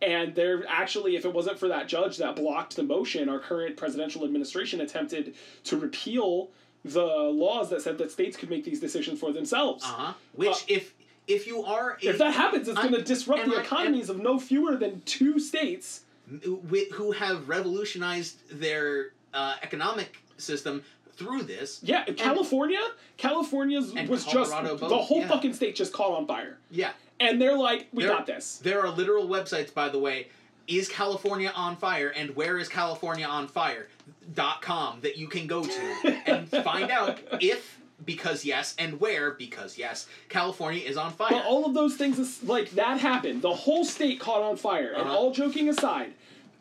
[0.00, 3.76] And there actually, if it wasn't for that judge that blocked the motion, our current
[3.76, 6.48] presidential administration attempted to repeal
[6.84, 9.84] the laws that said that states could make these decisions for themselves.
[9.84, 10.12] Uh huh.
[10.34, 10.94] Which, Uh, if
[11.26, 14.18] if you are a, If that happens, it's going to disrupt the I- economies of
[14.18, 16.02] no fewer than two states.
[16.44, 22.78] who have revolutionized their uh, economic system through this, Yeah, California,
[23.16, 25.28] California was Colorado just both, the whole yeah.
[25.28, 28.80] fucking state just caught on fire, yeah, and they're like, "We They're- got this." there
[28.84, 30.28] are literal websites, by the way.
[30.68, 32.10] Is California on fire?
[32.10, 33.88] And where is California on fire?
[34.34, 39.32] Dot com that you can go to and find out if because yes and where
[39.32, 41.30] because yes California is on fire.
[41.30, 43.40] But all of those things, is, like that happened.
[43.42, 45.16] The whole state caught on fire, and Uh-huh.
[45.16, 46.12] all joking aside,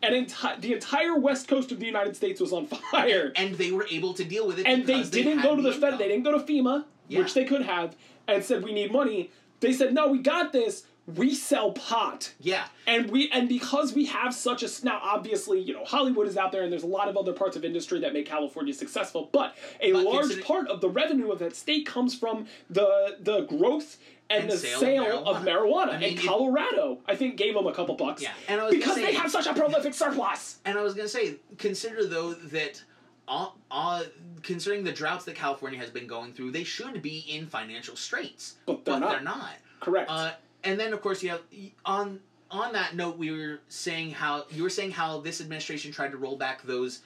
[0.03, 3.31] and enti- the entire west coast of the United States was on fire.
[3.35, 4.65] and they were able to deal with it.
[4.67, 5.97] And they didn't had go to the Fed.
[5.97, 7.19] They didn't go to FEMA, Yeah.
[7.19, 7.95] which they could have,
[8.27, 9.31] and said we need money.
[9.59, 10.83] They said no, we got this.
[11.15, 12.33] We sell pot.
[12.37, 16.35] Yeah, And we and because we have such a now obviously you know Hollywood is
[16.35, 19.29] out there and there's a lot of other parts of industry that make California successful,
[19.31, 23.43] but a But large part of the revenue of that state comes from the the
[23.45, 23.97] growth
[24.29, 25.87] and, And the sale sale, of of marijuana.
[25.87, 25.89] marijuana.
[25.93, 28.21] I mean, if- Colorado, I think, gave them a couple bucks.
[28.21, 28.31] yeah.
[28.47, 30.57] And I was because gonna they have such a prolific surplus.
[30.65, 32.81] And I was gonna say, consider though that,
[33.27, 34.03] uh, uh,
[34.43, 38.55] considering the droughts that California has been going through, they should be in financial straits,
[38.65, 39.11] But they're but not.
[39.11, 39.49] they're not.
[39.79, 40.09] Correct.
[40.09, 40.31] Uh,
[40.63, 41.41] and then of course you have
[41.85, 46.11] on on that note, we were saying how you were saying how this administration tried
[46.11, 47.01] to roll back those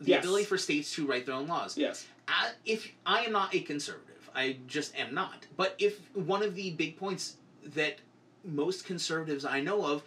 [0.00, 0.24] the Yes.
[0.24, 1.76] ability for states to write their own laws.
[1.78, 2.06] Yes.
[2.26, 5.46] I, if I am not a conservative, I just am not.
[5.56, 7.36] But if one of the big points
[7.74, 7.96] that
[8.44, 10.02] most conservatives I know of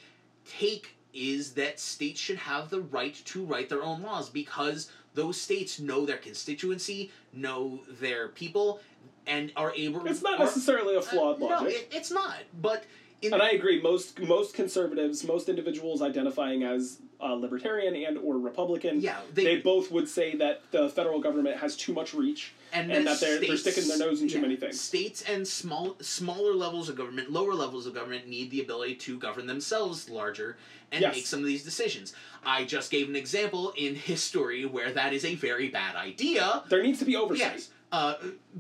[0.46, 5.40] take is that states should have the right to write their own laws because those
[5.40, 8.80] states know their constituency, know their people,
[9.26, 10.02] and are able.
[10.02, 10.08] To.
[10.08, 11.60] It's not are- necessarily a flawed uh, logic.
[11.62, 12.36] No, it, it's not.
[12.62, 12.86] But
[13.24, 13.82] and I agree.
[13.82, 19.58] Most most conservatives, most individuals identifying as uh, libertarian and or Republican, yeah, they, they,
[19.58, 23.58] both would say that the federal government has too much reach and that they're- they're
[23.58, 24.80] sticking their nose in too yeah, many things.
[24.80, 29.18] States and small smaller levels of government, lower levels of government need the ability to
[29.18, 30.58] govern themselves larger
[30.92, 31.16] and Yes.
[31.16, 32.14] make some of these decisions.
[32.46, 36.64] I just gave an example in history where that is a very bad idea.
[36.70, 37.54] There needs to be oversight.
[37.54, 38.16] Yes, uh,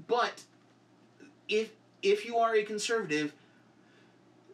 [0.08, 0.43] but
[1.48, 1.70] if
[2.02, 3.34] if you are a conservative,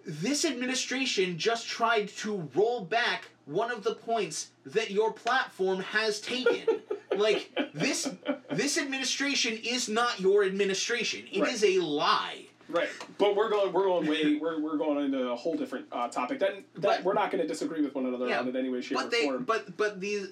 [0.06, 6.20] this administration just tried to roll back one of the points that your platform has
[6.22, 6.64] taken.
[7.18, 8.10] like this
[8.52, 11.26] this administration is not your administration.
[11.32, 11.78] It is Right.
[11.78, 12.46] a lie.
[12.70, 16.08] Right, but we're going we're going way we're, we're going into a whole different uh,
[16.08, 16.40] topic.
[16.40, 18.70] That, that But- we're not going to disagree with one another Yeah, on in any
[18.70, 19.44] way, shape, But or they form.
[19.44, 20.30] but but these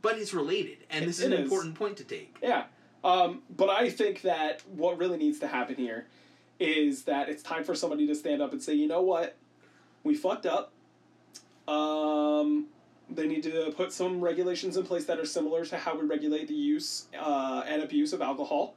[0.00, 1.40] but it's related and this is an is.
[1.40, 2.36] important point to take.
[2.42, 2.64] Yeah.
[3.04, 6.06] Um, but I think that what really needs to happen here
[6.58, 9.36] is that it's time for somebody to stand up and say, you know what?
[10.04, 10.72] We fucked up.
[11.68, 12.66] Um,
[13.10, 16.48] they need to put some regulations in place that are similar to how we regulate
[16.48, 18.74] the use uh, and abuse of alcohol,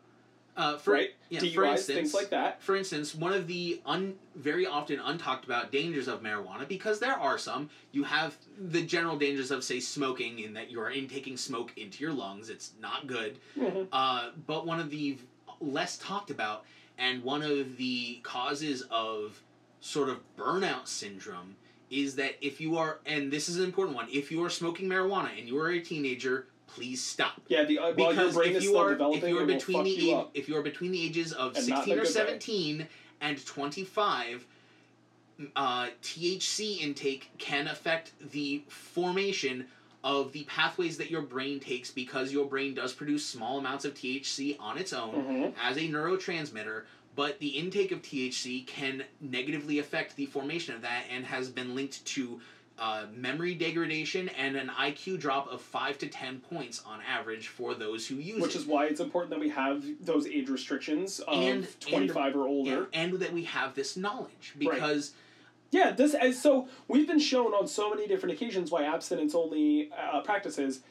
[0.56, 1.10] Uh, for, right?
[1.30, 2.62] yeah, DUIs, for instance, things like that.
[2.62, 7.18] For instance, one of the un, very often untalked about dangers of marijuana, because there
[7.18, 11.36] are some, you have the general dangers of, say, smoking, in that you are intaking
[11.38, 12.50] smoke into your lungs.
[12.50, 13.38] It's not good.
[13.58, 13.88] Mhm.
[13.92, 15.18] Uh, but one of the
[15.60, 16.66] less talked about,
[16.98, 19.42] and one of the causes of
[19.82, 21.56] sort of burnout syndrome,
[21.92, 24.88] is that if you are, and this is an important one, if you are smoking
[24.88, 28.56] marijuana and you are a teenager, please stop Yeah, the uh, while your because brain
[28.56, 31.06] if you are if you are between the you age, if you are between the
[31.06, 32.08] ages of And sixteen or way.
[32.08, 32.88] seventeen
[33.20, 34.46] and twenty five,
[35.58, 39.66] uh, THC intake can affect the formation
[40.04, 43.94] of the pathways that your brain takes because your brain does produce small amounts of
[43.94, 45.54] THC on its own Mhm.
[45.62, 46.84] as a neurotransmitter.
[47.15, 51.76] But the intake of THC can negatively affect the formation of that and has been
[51.76, 52.39] linked to
[52.80, 57.76] uh, memory degradation and an IQ drop of 5 to 10 points on average for
[57.76, 58.41] those who use it.
[58.41, 62.47] Which is why it's important that we have those age restrictions of And- 25 or
[62.47, 62.71] older.
[62.91, 65.13] Yeah, and that we have this knowledge because
[65.69, 70.21] Yeah, this so we've been shown on so many different occasions why abstinence only uh,
[70.21, 70.82] practices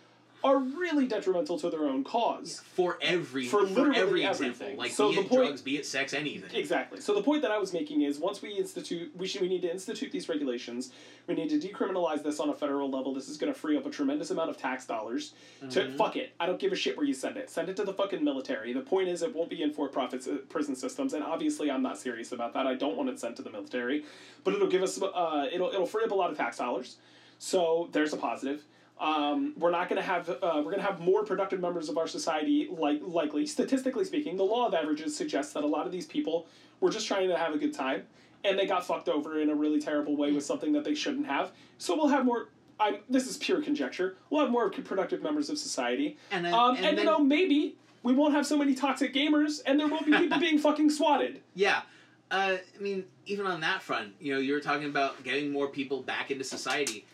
[0.42, 2.62] are really detrimental to their own cause.
[2.74, 4.50] for every For for, literally every everything.
[4.50, 6.50] example, like So be the it point- drugs, be it sex, anything.
[6.59, 7.00] Exactly.
[7.00, 9.62] So the point that I was making is once we institute, we should we need
[9.62, 10.92] to institute these regulations.
[11.26, 13.12] We need to decriminalize this on a federal level.
[13.12, 15.35] This is going to free up a tremendous amount of tax dollars.
[15.70, 15.96] To Mhm.
[15.96, 17.50] fuck it, I don't give a shit where you send it.
[17.50, 18.72] Send it to the fucking military.
[18.72, 21.98] The point is, it won't be in for-profit s- prison systems, and obviously, I'm not
[21.98, 22.66] serious about that.
[22.66, 24.05] I don't want it sent to the military,
[24.44, 26.96] but it'll give us uh, it'll it'll free up a lot of tax dollars.
[27.38, 28.64] So there's a positive.
[29.01, 31.97] Um, we're not going to have uh, we're going to have more productive members of
[31.97, 34.37] our society like likely statistically speaking.
[34.37, 36.47] The law of averages suggests that a lot of these people
[36.81, 38.03] were just trying to have a good time
[38.45, 41.27] and they got fucked over in a really terrible way with something that they shouldn't
[41.27, 41.53] have.
[41.79, 44.17] So we'll have more I'm, this is pure conjecture.
[44.31, 46.17] We'll have more productive members of society.
[46.31, 49.15] And then, um, and, and, then, you know maybe we won't have so many toxic
[49.15, 51.41] gamers and there won't be people being fucking swatted.
[51.55, 51.83] Yeah.
[52.31, 55.69] Uh, I mean, even on that front, you know, you were talking about getting more
[55.69, 57.05] people back into society.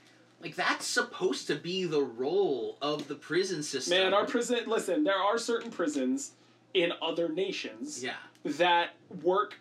[0.47, 3.99] Like that's supposed to be the role of the prison system.
[3.99, 6.33] man our prison listen there are certain prisons
[6.73, 8.91] in other nations yeah, that
[9.25, 9.55] work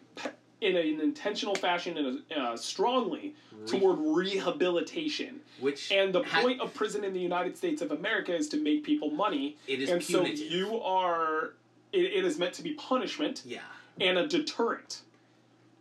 [0.61, 5.39] in an intentional fashion and uh, strongly Re- toward rehabilitation.
[5.59, 8.57] which And the ha- point of prison in the United States of America is to
[8.61, 9.57] make people money.
[9.67, 10.37] it is and punitive.
[10.37, 11.53] so you are,
[11.93, 13.59] it, it is meant to be punishment yeah,
[13.99, 15.01] and a deterrent.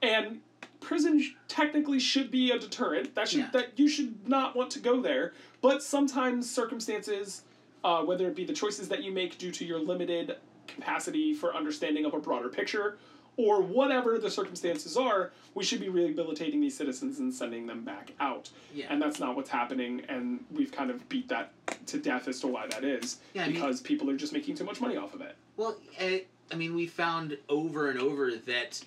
[0.03, 0.40] And
[0.85, 3.14] prison sh- technically should be a deterrent.
[3.14, 3.51] That should Yeah.
[3.53, 5.33] that you should not want to go there.
[5.61, 7.42] But sometimes circumstances,
[7.83, 10.37] uh, whether it be the choices that you make due to your limited
[10.67, 12.98] capacity for understanding of a broader picture,
[13.37, 18.13] or whatever the circumstances are, we should be rehabilitating these citizens and sending them back
[18.21, 18.48] out.
[18.75, 18.87] yeah.
[18.90, 21.52] And that's not what's happening, and we've kind of beat that
[21.88, 23.19] to death as to why that is.
[23.35, 25.35] Yeah, I mean- because people are just making too much money off of it.
[25.56, 26.19] Well, uh,
[26.52, 28.81] I mean, we found over and over that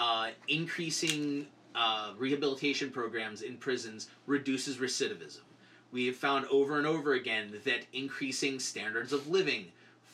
[0.00, 5.40] uh, increasing uh, rehabilitation programs in prisons reduces recidivism.
[5.92, 9.66] We have found over and over again that increasing standards of living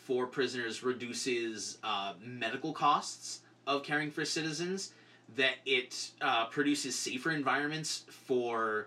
[0.05, 4.93] for prisoners reduces uh, medical costs of caring for citizens.
[5.35, 8.87] that it uh, produces safer environments for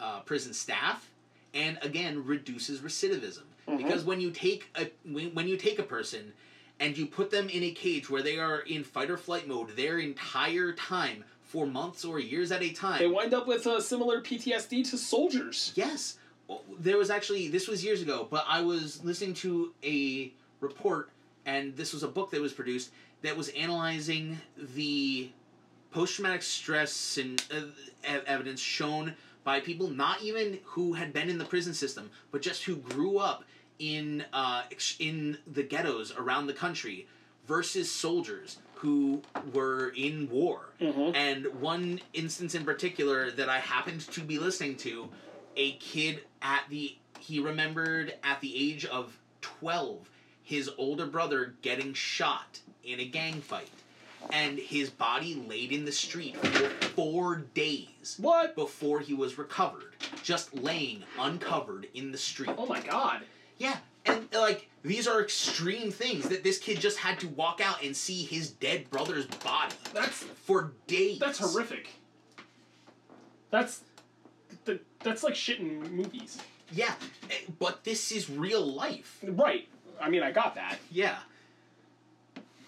[0.00, 1.10] uh, prison staff,
[1.52, 3.42] and again reduces recidivism.
[3.68, 3.76] Mhm.
[3.76, 6.32] Because when you take a when, when you take a person
[6.80, 9.76] and you put them in a cage where they are in fight or flight mode
[9.76, 13.80] their entire time for months or years at a time, They wind up with a
[13.80, 15.72] similar PTSD to soldiers.
[15.76, 16.18] Yes.
[16.80, 21.10] There was actually this was years ago, but I was listening to a report
[21.46, 22.90] and this was a book that was produced
[23.22, 24.38] that was analyzing
[24.74, 25.30] the
[25.92, 29.14] post traumatic stress and uh, evidence shown
[29.44, 33.18] by people not even who had been in the prison system, but just who grew
[33.18, 33.44] up
[33.78, 34.62] in uh,
[34.98, 37.06] in the ghettos around the country
[37.46, 39.22] versus soldiers who
[39.52, 40.70] were in war.
[40.80, 41.14] Mhm.
[41.14, 45.08] And one instance in particular that I happened to be listening to,
[45.56, 50.08] a kid at the he remembered at the age of 12
[50.42, 53.70] his older brother getting shot in a gang fight
[54.30, 58.54] and his body laid in the street for 4 days What?
[58.54, 63.22] before he was recovered just laying uncovered in the street Oh my god.
[63.58, 63.76] Yeah,
[64.06, 67.96] and like these are extreme things that this kid just had to walk out and
[67.96, 71.18] see his dead brother's body That's for days.
[71.18, 71.88] that's horrific.
[73.50, 73.82] That's
[74.66, 76.38] th- that's like shit in movies.
[76.72, 76.94] Yeah,
[77.30, 79.18] eh, but this is real life.
[79.22, 79.68] Right.
[80.00, 80.78] I mean, I got that.
[80.90, 81.18] Yeah,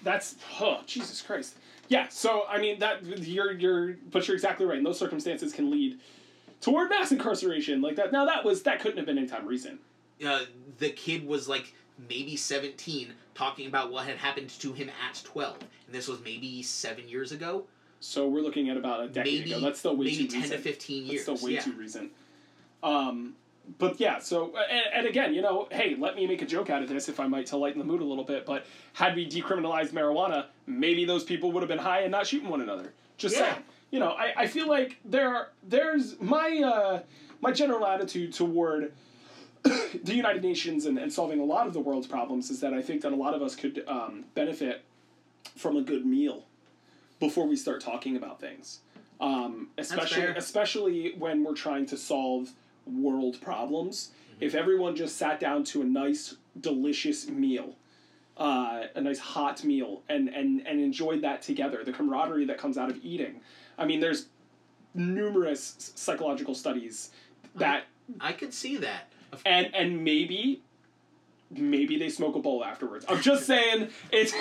[0.02, 1.56] That's oh Jesus Christ.
[1.88, 2.06] Yeah.
[2.08, 4.76] So I mean that you're you're but you're exactly right.
[4.78, 5.98] And those circumstances can lead
[6.60, 8.12] toward mass incarceration like that.
[8.12, 9.80] Now that was that couldn't have been any time recent.
[10.24, 10.40] Uh,
[10.78, 11.74] the kid was like
[12.08, 16.62] maybe seventeen, talking about what had happened to him at twelve, and this was maybe
[16.62, 17.64] seven years ago,
[18.00, 19.60] So we're looking at about a decade maybe ago.
[19.64, 20.62] That's still way maybe too ten recent.
[20.62, 21.60] to fifteen That's still way yeah.
[21.60, 22.12] too recent.
[22.82, 23.34] Um,
[23.78, 26.82] but yeah, so and, and again, you know, hey, let me make a joke out
[26.82, 28.46] of this if I might to lighten the mood a little bit.
[28.46, 32.48] But had we decriminalized marijuana, maybe those people would have been high and not shooting
[32.48, 32.92] one another.
[33.16, 33.52] Just Yeah.
[33.52, 33.64] saying.
[33.90, 37.00] You know, I, I feel like there are, there's my uh,
[37.40, 38.92] my general attitude toward
[39.62, 42.82] the United Nations and, and solving a lot of the world's problems is that I
[42.82, 44.82] think that a lot of us could um, benefit
[45.56, 46.44] from a good meal
[47.20, 48.80] before we start talking about things.
[49.20, 52.50] Um, especially especially when we're trying to solve
[52.86, 54.10] world problems.
[54.34, 54.44] Mm-hmm.
[54.44, 57.76] If everyone just sat down to a nice, delicious meal,
[58.36, 62.76] uh, a nice hot meal, and, and, and enjoyed that together, the camaraderie that comes
[62.76, 63.40] out of eating.
[63.78, 64.26] I mean, there's
[64.94, 67.10] numerous psychological studies
[67.54, 67.84] that
[68.20, 69.10] I could see that.
[69.44, 70.62] And and maybe
[71.50, 73.04] maybe they smoke a bowl afterwards.
[73.08, 74.32] I'm just saying it's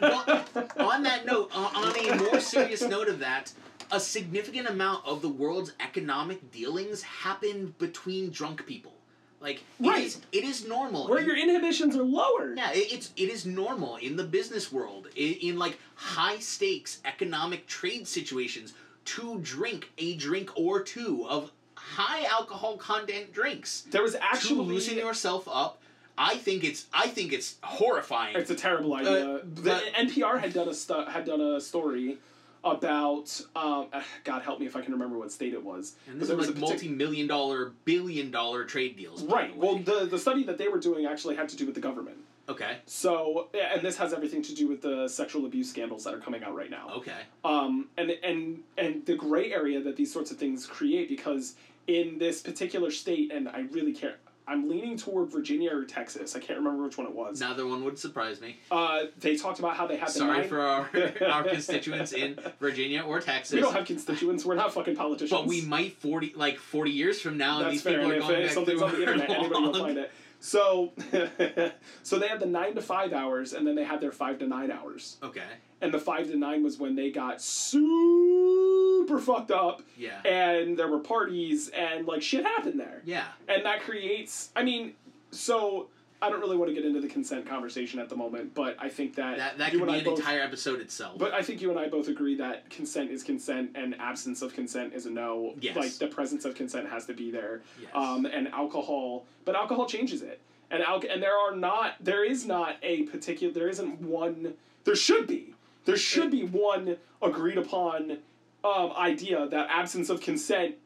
[0.00, 0.44] Well,
[0.78, 3.52] on that note, on a more serious note of that,
[3.90, 8.92] a significant amount of the world's economic dealings happen between drunk people.
[9.40, 10.04] Like it Right.
[10.04, 11.06] is- it is normal.
[11.08, 12.54] where your inhibitions are lower.
[12.56, 17.00] Yeah, it, it's it is normal in the business world in, in like high stakes
[17.04, 18.72] economic trade situations
[19.06, 21.50] to drink a drink or two of
[21.94, 25.80] high alcohol content drinks There was to actually loosen yourself up.
[26.16, 28.36] I think it's I think it's horrifying.
[28.36, 29.36] It's a terrible idea.
[29.36, 32.18] Uh, the NPR had done a stu- had done a story
[32.62, 35.94] about um, uh, God help me if I can remember what state it was.
[36.08, 39.22] and this there was like partic- multi-million dollar, billion dollar trade deals.
[39.24, 39.54] Right.
[39.56, 42.16] Well, the the study that they were doing actually had to do with the government.
[42.48, 46.18] okay, So, and this has everything to do with the sexual abuse scandals that are
[46.20, 46.90] coming out right now.
[46.96, 51.56] okay, um, and and and the gray area that these sorts of things create because
[51.86, 54.16] in this particular state, and I really care.
[54.46, 56.36] I'm leaning toward Virginia or Texas.
[56.36, 57.40] I can't remember which one it was.
[57.40, 58.58] neither one would surprise me.
[58.70, 60.90] Uh, they talked about how they had the Sorry nine- for our
[61.30, 63.54] our constituents in Virginia or Texas.
[63.54, 64.44] We don't have constituents.
[64.44, 65.30] We're not fucking politicians.
[65.40, 67.92] But we might forty like forty years from now, and That's these fair.
[68.00, 70.10] people And are if going back something's on the internet, our anybody will find it.
[70.40, 70.92] So,
[72.02, 74.46] so they had the nine to five hours, and then they had their five to
[74.46, 75.16] nine hours.
[75.22, 75.40] Okay,
[75.84, 80.88] And the five to nine was when they got super fucked up, yeah, and there
[80.88, 83.02] were parties, and like shit happened there.
[83.04, 84.94] yeah, and that creates i mean
[85.30, 85.88] so
[86.22, 88.88] i don't really want to get into the consent conversation at the moment but i
[88.88, 91.18] think that, that that could be an both, entire episode itself.
[91.18, 94.54] but i think you and i both agree that consent is consent and absence of
[94.54, 95.76] consent is a no Yes.
[95.76, 97.90] like the presence of consent has to be there Yes.
[97.94, 102.46] um, and alcohol but alcohol changes it and al- and there are not there is
[102.46, 104.54] not a particular there isn't one
[104.84, 105.52] there should be
[105.84, 108.18] there should be one agreed upon
[108.64, 110.76] um, idea that absence of consent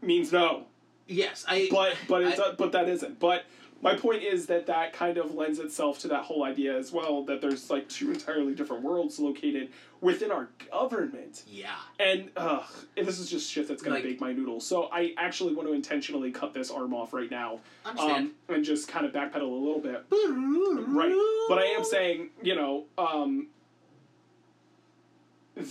[0.00, 0.64] means no
[1.06, 3.18] yes, I but but it I- does, but that isn't.
[3.18, 3.44] But
[3.80, 7.22] my point is that that kind of lends itself to that whole idea as well
[7.24, 9.70] that there's like two entirely different worlds located
[10.00, 11.44] within our government.
[11.46, 11.76] yeah.
[12.00, 12.64] And ugh,
[12.96, 14.66] this is just shit that's gonna Like- bake my noodles.
[14.66, 18.32] So I actually want to intentionally cut this arm off right now, Understand.
[18.48, 20.04] um, and just kind of backpedal a little bit.
[20.10, 23.46] Right, but I am saying, you know, um,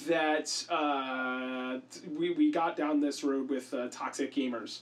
[0.07, 1.79] that uh,
[2.17, 4.79] we we got down this road with uh, toxic gamers,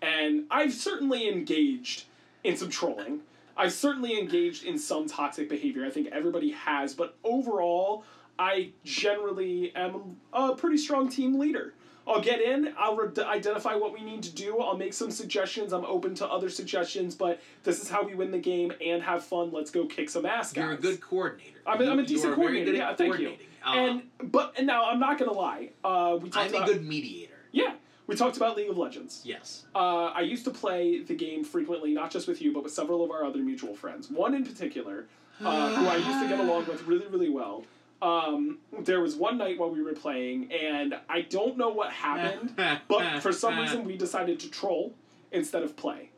[0.00, 2.04] and I've certainly engaged
[2.44, 3.20] in some trolling.
[3.56, 5.84] I've certainly engaged in some toxic behavior.
[5.84, 8.04] I think everybody has, but overall,
[8.38, 11.74] I generally am a pretty strong team leader.
[12.06, 15.74] I'll get in, I'll re- identify what we need to do, I'll make some suggestions,
[15.74, 19.24] I'm open to other suggestions, but this is how we win the game and have
[19.24, 19.52] fun.
[19.52, 20.64] Let's go kick some ass, guys.
[20.64, 21.58] You're a good coordinator.
[21.66, 22.72] I'm a, I'm a decent you are very coordinator.
[22.72, 23.34] Yeah, thank you.
[23.66, 24.02] Uh, And
[24.32, 25.70] but and now I'm not gonna lie.
[25.84, 27.34] Uh, we talked I'm a about good mediator.
[27.52, 27.74] yeah.
[28.06, 29.20] We talked about League of Legends.
[29.26, 29.66] Yes.
[29.74, 33.04] Uh, I used to play the game frequently, not just with you, but with several
[33.04, 34.10] of our other mutual friends.
[34.10, 35.06] One in particular,
[35.44, 37.64] uh, who I used to get along with really, really well.
[38.00, 42.54] Um, there was one night while we were playing, and I don't know what happened,
[42.88, 44.94] but for some reason we decided to troll
[45.30, 46.08] instead of play.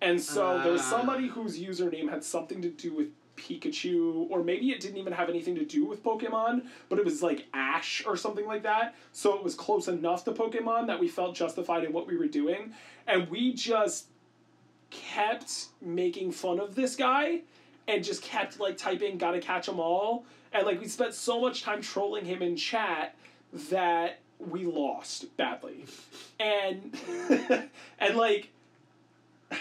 [0.00, 0.96] And so there was Ah.
[0.96, 3.08] somebody whose username had something to do with
[3.40, 7.22] Pikachu, or maybe it didn't even have anything to do with Pokemon, but it was
[7.22, 8.94] like Ash or something like that.
[9.12, 12.28] So it was close enough to Pokemon that we felt justified in what we were
[12.28, 12.72] doing.
[13.06, 14.06] And we just
[14.90, 17.40] kept making fun of this guy
[17.88, 21.62] and just kept like typing gotta catch them all and like we spent so much
[21.62, 23.14] time trolling him in chat
[23.70, 25.84] that we lost badly
[26.38, 26.96] and
[27.98, 28.50] and like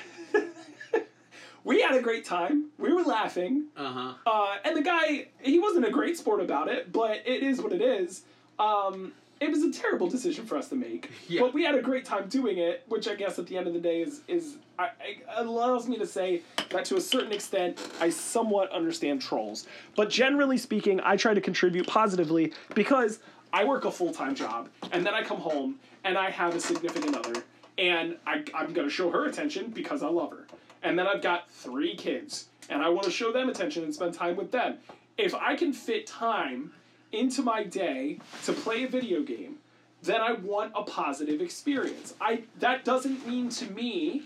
[1.63, 4.13] we had a great time we were laughing Uh huh.
[4.25, 7.73] uh, and the guy, he wasn't a great sport about it, but it is what
[7.73, 8.23] it is.
[8.57, 11.41] Um, it was a terrible decision for us to make, Yeah.
[11.41, 13.73] but we had a great time doing it, which I guess at the end of
[13.73, 16.41] the day is is I, I, allows me to say
[16.71, 19.67] that to a certain extent I somewhat understand trolls.
[19.95, 23.19] But generally speaking, I try to contribute positively because
[23.53, 26.59] I work a full time job, and then I come home and I have a
[26.59, 27.43] significant other,
[27.77, 30.45] and I, I'm gonna show her attention because I love her.
[30.83, 34.13] And then I've got three kids, and I want to show them attention and spend
[34.13, 34.77] time with them.
[35.17, 36.71] If I can fit time
[37.11, 39.57] into my day to play a video game,
[40.03, 42.13] then I want a positive experience.
[42.21, 44.23] I that doesn't mean to me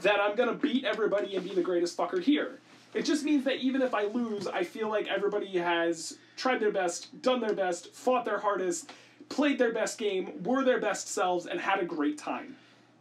[0.00, 2.58] that I'm gonna beat everybody and be the greatest fucker here.
[2.94, 6.72] It just means that even if I lose, I feel like everybody has tried their
[6.72, 8.90] best, done their best, fought their hardest,
[9.28, 12.56] played their best game, were their best selves, and had a great time.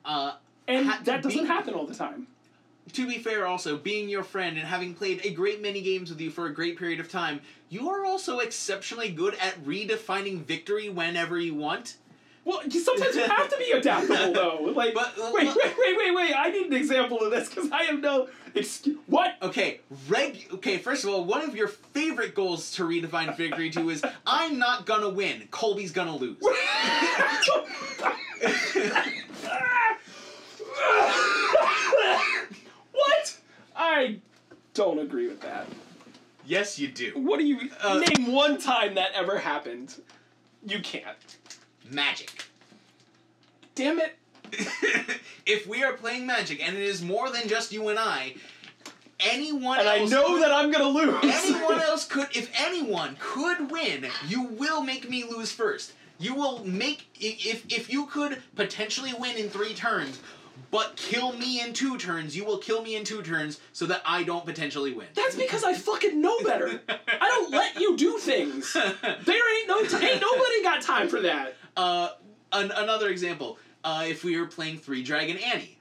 [0.05, 0.33] Uh,
[0.67, 2.27] And Ha- that doesn't happen all the time.
[2.91, 6.19] To be fair, also being your friend and having played a great many games with
[6.19, 10.89] you for a great period of time, you are also exceptionally good at redefining victory
[10.89, 11.95] whenever you want.
[12.45, 14.73] Well, sometimes you have to be adaptable, though.
[14.75, 16.33] Like, But- uh, wait, wait, wait, wait, wait!
[16.35, 18.97] I need an example of this because I have no excuse.
[19.07, 19.37] What?
[19.41, 19.79] Okay,
[20.09, 20.47] reg.
[20.55, 24.59] Okay, first of all, one of your favorite goals to redefine victory to is I'm
[24.59, 25.47] not gonna win.
[25.51, 26.35] Colby's gonna lose.
[33.75, 34.19] I
[34.73, 35.67] don't agree with that.
[36.45, 37.11] yes, you do.
[37.15, 39.95] What do you Uh, name one time that ever happened?
[40.65, 41.17] You can't.
[41.89, 42.45] Magic.
[43.75, 44.15] Damn it!
[45.45, 48.35] if we are playing Magic and it is more than just you and I,
[49.19, 51.15] anyone And I else know that I'm gonna lose.
[51.23, 56.63] anyone else could if anyone could win you will make me lose first you will
[56.65, 60.19] make i- if if you could potentially win in three turns
[60.73, 64.01] but kill me in two turns you will kill me in two turns so that
[64.05, 66.81] i don't potentially win That's because I fucking know better.
[66.89, 68.73] I don't let you do things.
[69.29, 71.53] There ain't no ain't nobody got time for that.
[71.77, 72.09] uh
[72.51, 75.77] an, another example uh, if we were playing Three-Dragon Ante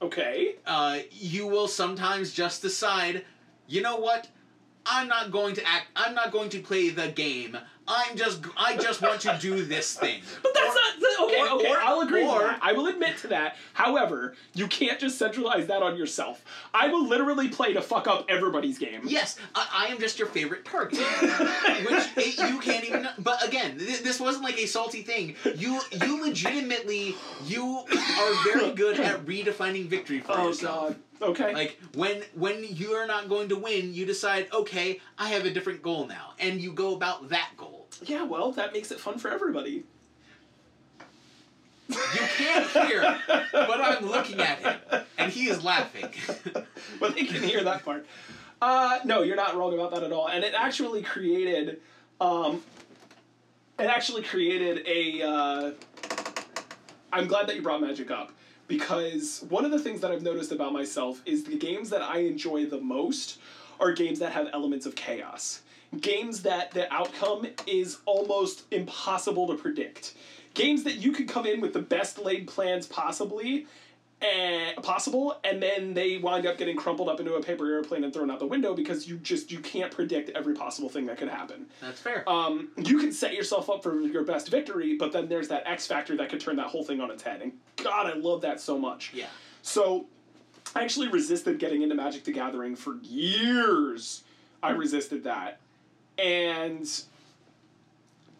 [0.00, 0.56] Okay.
[0.66, 3.24] uh, you will sometimes just decide,
[3.68, 4.28] you know what?
[4.84, 5.86] I'm not going to act.
[5.94, 7.56] I'm not going to play the game.
[7.94, 8.42] I'm just.
[8.56, 10.22] I just want to do this thing.
[10.42, 11.40] But that's not the, okay.
[11.40, 12.22] or- okay, or- I'll agree.
[12.26, 12.58] or- with that.
[12.62, 13.56] I will admit to that.
[13.74, 16.44] However, you can't just centralize that on yourself.
[16.74, 19.02] I will literally play to fuck up everybody's game.
[19.04, 20.98] Yes, I, I am just your favorite target.
[21.00, 23.08] Which it, you can't even.
[23.18, 25.36] But again, th- this wasn't like a salty thing.
[25.56, 27.14] You you legitimately
[27.44, 27.78] you
[28.20, 30.88] are very good at redefining victory for Oh yourself.
[30.90, 30.96] god.
[31.30, 31.54] Okay.
[31.54, 35.50] Like when when you are not going to win, you decide, okay, I have a
[35.50, 37.81] different goal now, and you go about that goal.
[38.04, 38.24] Yeah.
[38.24, 39.84] Well, that makes it fun for everybody.
[41.88, 41.96] You
[42.36, 43.18] can't hear,
[43.52, 46.08] but I'm looking at him, and he is laughing.
[47.00, 48.06] but they can hear that part.
[48.62, 50.28] Uh, no, you're not wrong about that at all.
[50.28, 51.80] And it actually created,
[52.20, 52.62] um,
[53.78, 55.22] it actually created a.
[55.22, 55.70] Uh,
[57.12, 58.32] I'm glad that you brought magic up
[58.68, 62.20] because one of the things that I've noticed about myself is the games that I
[62.20, 63.38] enjoy the most
[63.80, 65.61] are games that have elements of chaos.
[66.00, 70.14] Games that the outcome is almost impossible to predict.
[70.54, 73.66] Games that you could come in with the best laid plans possibly
[74.20, 78.12] and possible, and then they wind up getting crumpled up into a paper airplane and
[78.12, 81.28] thrown out the window because you just you can't predict every possible thing that could
[81.28, 81.66] happen.
[81.80, 82.28] That's fair.
[82.28, 85.86] Um, you can set yourself up for your best victory, but then there's that X
[85.86, 87.42] factor that could turn that whole thing on its head.
[87.42, 89.12] And God, I love that so much.
[89.12, 89.26] yeah.
[89.62, 90.06] So,
[90.74, 94.22] I actually resisted getting into Magic the Gathering for years.
[94.62, 95.58] I resisted that,
[96.18, 96.88] and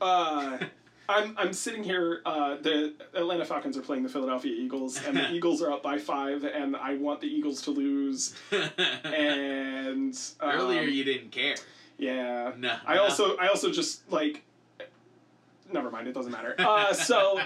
[0.00, 0.58] uh,
[1.08, 2.22] I'm I'm sitting here.
[2.24, 5.98] Uh, the Atlanta Falcons are playing the Philadelphia Eagles, and the Eagles are up by
[5.98, 8.34] five, and I want the Eagles to lose.
[9.04, 11.56] And um, Earlier you didn't care.
[11.98, 12.52] yeah.
[12.56, 12.76] No.
[12.86, 13.04] I no.
[13.04, 14.42] also I also just like
[15.72, 16.54] never mind it doesn't matter.
[16.58, 17.40] Uh, so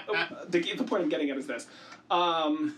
[0.49, 1.67] the the point I'm getting at is this.
[2.11, 2.77] Um,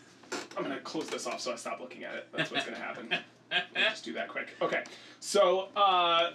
[0.57, 2.29] I'm gonna close this off so I stop looking at it.
[2.33, 3.09] That's what's gonna happen.
[3.51, 4.49] Let me just do that quick.
[4.61, 4.85] Okay,
[5.21, 6.31] so uh,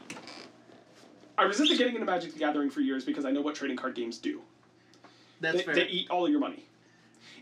[1.37, 3.95] I resisted getting into Magic the Gathering for years because I know what trading card
[3.95, 4.41] games do.
[5.41, 5.75] That's They, fair.
[5.75, 6.65] they eat all of your money.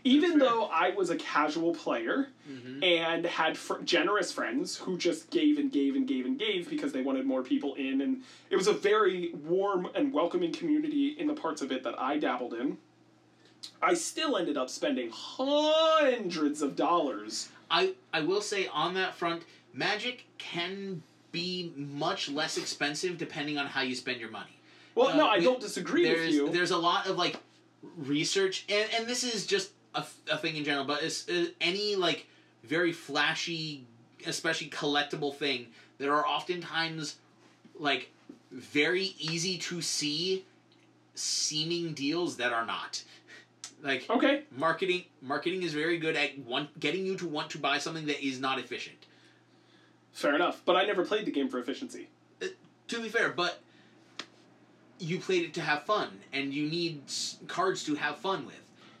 [0.04, 2.82] Even though I was a casual player Mhm.
[2.82, 6.92] and had fr- generous friends who just gave and gave and gave and gave because
[6.92, 11.28] they wanted more people in, and it was a very warm and welcoming community in
[11.28, 12.78] the parts of it that I dabbled in.
[13.80, 17.50] I still ended up spending hundreds of dollars.
[17.70, 23.66] I I will say on that front, Magic can be much less expensive depending on
[23.66, 24.56] how you spend your money.
[24.94, 26.50] Well, Uh, no, I we- don't disagree with you.
[26.50, 27.36] there's a lot of like
[27.96, 31.96] research and and this is just a, a thing in general but it's uh, any
[31.96, 32.26] like
[32.62, 33.84] very flashy
[34.24, 35.66] especially collectible thing
[35.98, 37.16] there are oftentimes
[37.74, 38.08] like
[38.52, 40.44] very easy to see
[41.16, 43.02] seeming deals that are not
[43.82, 47.78] like Okay, marketing marketing is very good at one, getting you to want to buy
[47.78, 49.01] something that is not efficient
[50.12, 50.62] fair enough.
[50.64, 52.08] But I never played the game for efficiency.
[52.88, 53.60] to be fair, but
[54.98, 58.54] you played it to have fun, and you need s- cards to have fun with.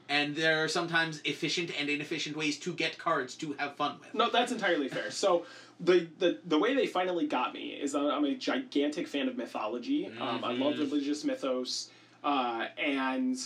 [0.08, 4.12] And there are sometimes efficient and inefficient ways to get cards to have fun with.
[4.14, 5.10] No, that's entirely fair.
[5.10, 5.46] So
[5.80, 9.36] the, the the way they finally got me is that I'm a gigantic fan of
[9.36, 10.06] mythology.
[10.20, 10.80] Um, I love Mhm.
[10.80, 11.88] religious mythos,
[12.24, 13.38] uh, and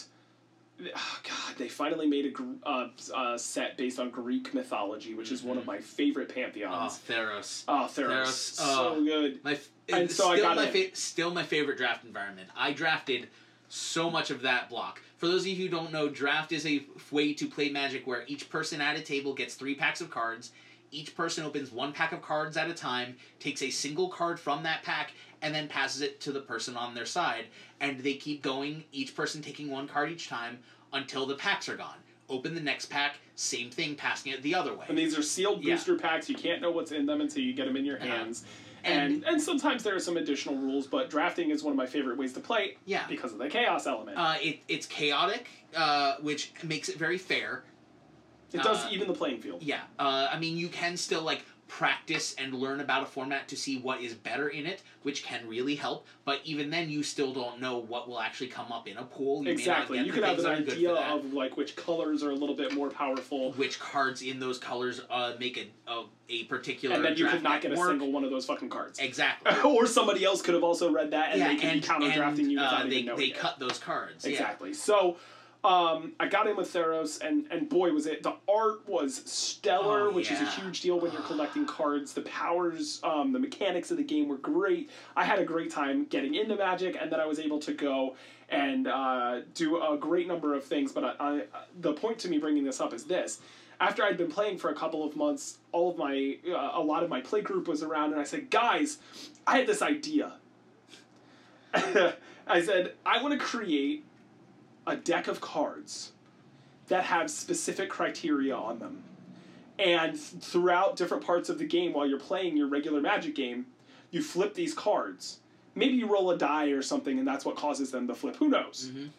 [0.81, 5.43] oh God, they finally made a uh, uh, set based on Greek mythology, which is
[5.43, 7.01] one of my favorite Oh, pantheons.
[7.09, 7.64] Theros.
[7.68, 9.05] Oh, Theros, Theros, so oh.
[9.05, 9.41] good.
[9.45, 12.49] My f- And so I still got my fa- still my favorite draft environment.
[12.57, 13.29] I drafted
[13.68, 15.01] so much of that block.
[15.16, 18.07] For those of you who don't know, draft is a f- way to play Magic
[18.07, 20.51] where each person at a table gets three packs of cards.
[20.93, 24.62] Each person opens one pack of cards at a time, takes a single card from
[24.62, 25.12] that pack,
[25.47, 27.44] and then passes it to the person on their side.
[27.80, 30.59] And they keep going, each person taking one card each time
[30.92, 31.99] until the packs are gone.
[32.28, 34.86] Open the next pack, same thing, passing it the other way.
[34.88, 35.76] And these are sealed Yeah.
[35.76, 36.28] booster packs.
[36.28, 38.07] You can't know what's in them until you get them in your Uh-huh.
[38.09, 38.44] hands.
[38.82, 41.86] And- And, and sometimes there are some additional rules, but drafting is one of my
[41.86, 43.07] favorite ways to play Yeah.
[43.07, 44.18] because of the chaos element.
[44.18, 47.62] Uh, it, it's chaotic, uh, which makes it very fair.
[48.53, 49.62] it does uh, even the playing field.
[49.62, 53.56] Yeah, uh, I mean, you can still like practice and learn about a format to
[53.56, 56.06] see what is better in it, which can really help.
[56.24, 59.44] But even then, you still don't know what will actually come up in a pool.
[59.44, 59.98] You Exactly.
[59.98, 62.54] You can have an that are good idea of like which colors are a little
[62.54, 66.96] bit more powerful, which cards in those colors uh, make a, a a particular.
[66.96, 68.98] and then you could not get a single one of those fucking cards.
[68.98, 69.52] Exactly.
[69.64, 72.12] or somebody else could have also read that, and yeah, they could and, be counter
[72.12, 74.24] drafting you uh, they, they cut those cards.
[74.24, 74.32] yeah.
[74.32, 74.74] Exactly.
[74.74, 75.16] So,
[75.66, 78.22] um, I got in with Theros, and and boy was it!
[78.22, 82.12] The art was stellar, Oh, which is a huge deal when you're collecting cards.
[82.12, 84.90] The powers, um, the mechanics of the game were great.
[85.16, 88.14] I had a great time getting into Magic, and then I was able to go
[88.48, 90.92] and uh, do a great number of things.
[90.92, 91.42] But I, I,
[91.80, 93.40] the point to me bringing this up is this.
[93.80, 97.02] After I'd been playing for a couple of months, all of my uh, a lot
[97.02, 98.98] of my play group was around, and I said, "Guys,
[99.48, 100.34] I had this idea."
[101.74, 104.04] I said, "I want to create
[104.87, 106.12] a deck of cards
[106.89, 109.03] that have specific criteria on them.
[109.78, 113.66] And th- throughout different parts of the game, while you're playing your regular Magic game,
[114.11, 115.41] you flip these cards.
[115.74, 118.37] Maybe you roll a die or something, and that's what causes them to flip.
[118.37, 118.91] Who knows?
[118.95, 119.11] Mhm.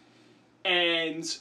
[0.66, 1.38] And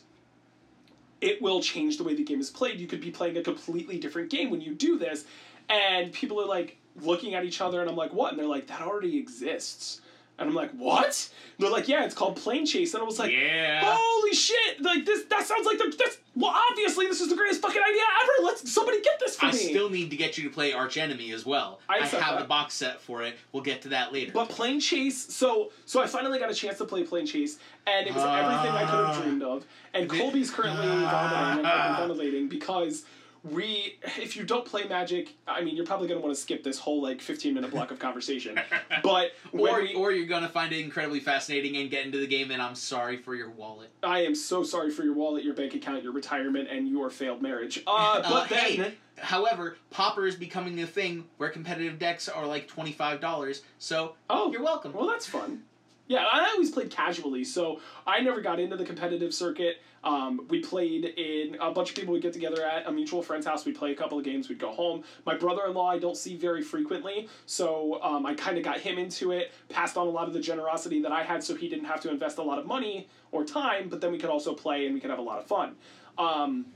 [1.21, 2.79] it will change the way the game is played.
[2.79, 5.25] You could be playing a completely different game when you do this,
[5.71, 8.31] and people are like looking at each other, and I'm like, what?
[8.33, 10.01] And they're like, that already exists.
[10.39, 11.31] And I'm like, what?
[11.57, 12.93] And they're like, yeah, it's called Planechase.
[12.93, 13.81] And I was like, yeah.
[13.87, 14.83] Holy shit!
[14.83, 16.55] Like this, that sounds like the that's well.
[16.71, 18.45] Obviously, this is the greatest fucking idea ever.
[18.47, 19.53] Let's somebody get this for me!
[19.53, 19.59] I me.
[19.71, 21.81] still need to get you to play Archenemy as well.
[21.89, 22.39] I I, have that.
[22.41, 23.37] the box set for it.
[23.53, 24.33] We'll get to that later.
[24.35, 27.57] But Plane Chase, so so I finally got a chance to play Planechase,
[27.87, 29.21] and it was everything I could have Ah.
[29.23, 29.65] dreamed of.
[29.95, 31.31] And Colby's currently Ah.
[31.33, 33.05] vomiting and hyperventilating because
[33.51, 36.63] we if you don't play Magic, I mean, you're probably going to want to skip
[36.65, 38.59] this whole like 15 minute block of conversation.
[39.03, 42.51] But or we, or you're gonna find it incredibly fascinating and get into the game,
[42.51, 43.91] and I'm sorry for your wallet.
[44.03, 47.41] I am so sorry for your wallet, your bank account, your retirement, and your failed
[47.43, 47.83] marriage.
[47.87, 48.59] Uh, but Uh, then.
[48.59, 53.63] hey, however, Pauper is becoming a thing where competitive decks are like twenty five dollars.
[53.79, 54.93] So Oh, you're welcome.
[54.93, 55.63] Well, that's fun.
[56.09, 59.79] Yeah, I always played casually, so I never got into the competitive circuit.
[60.05, 63.45] Um, we played in a bunch of people would get together at a mutual friend's
[63.45, 63.65] house.
[63.65, 64.49] We'd play a couple of games.
[64.49, 65.03] We'd go home.
[65.25, 69.33] My brother-in-law I don't see very frequently, so um, I kind of got him into
[69.33, 69.51] it.
[69.69, 72.11] Passed on a lot of the generosity that I had, so he didn't have to
[72.11, 73.89] invest a lot of money or time.
[73.89, 75.75] But then we could also play and we could have a lot of fun.
[76.19, 76.67] Um,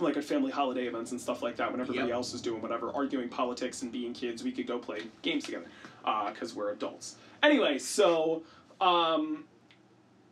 [0.00, 2.14] like at family holiday events and stuff like that, when everybody Yep.
[2.16, 5.66] else is doing whatever, arguing politics and being kids, we could go play games together
[6.32, 7.16] because we're adults.
[7.42, 8.42] Anyway, so
[8.80, 9.44] um,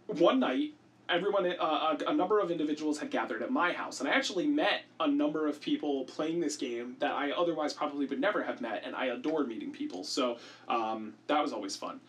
[0.06, 0.74] one night,
[1.08, 4.46] everyone, uh, a, a number of individuals had gathered at my house, and I actually
[4.46, 8.60] met a number of people playing this game that I otherwise probably would never have
[8.60, 10.04] met, and I adored meeting people.
[10.04, 10.38] So
[10.68, 12.00] um, that was always fun.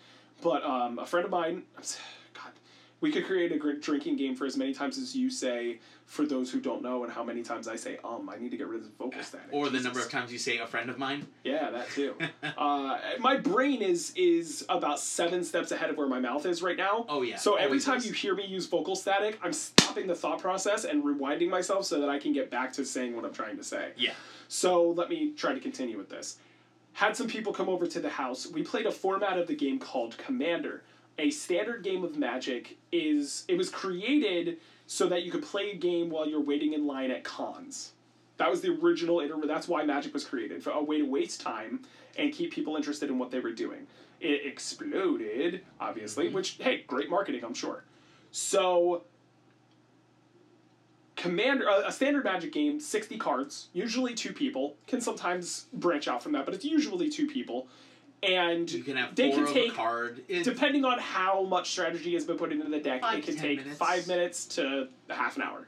[0.41, 1.63] But um, a friend of mine,
[3.01, 5.79] we could create a drinking game for as many times as you say.
[6.05, 8.57] For those who don't know, and how many times I say um, I need to
[8.57, 9.47] get rid of the vocal static.
[9.51, 9.85] or the Jesus.
[9.85, 11.25] number of times you say a friend of mine.
[11.43, 12.13] Yeah, that too.
[12.57, 16.77] uh, my brain is is about seven steps ahead of where my mouth is right
[16.77, 17.05] now.
[17.09, 17.37] Oh yeah.
[17.37, 18.05] So every time is.
[18.05, 21.99] you hear me use vocal static, I'm stopping the thought process and rewinding myself so
[21.99, 23.93] that I can get back to saying what I'm trying to say.
[23.97, 24.13] Yeah.
[24.47, 26.37] So let me try to continue with this.
[26.93, 28.47] Had some people come over to the house.
[28.47, 30.83] We played a format of the game called Commander.
[31.17, 34.57] A standard game of Magic is it was created
[34.87, 37.93] so that you could play a game while you're waiting in line at cons.
[38.37, 41.41] That was the original iter- that's why Magic was created, for a way to waste
[41.41, 41.83] time
[42.17, 43.87] and keep people interested in what they were doing.
[44.19, 46.35] It exploded, obviously, mm-hmm.
[46.35, 47.83] which hey, great marketing, I'm sure.
[48.31, 49.03] So
[51.15, 54.75] Commander, a a standard Magic game, sixty cards, usually two people.
[54.85, 57.67] Can sometimes branch out from that, but it's usually two people.
[58.23, 60.23] And you can have they can take- a card.
[60.27, 63.35] It- depending on how much strategy has been put into the deck, Five it can
[63.37, 63.77] take minutes.
[63.77, 65.67] five minutes to half an hour.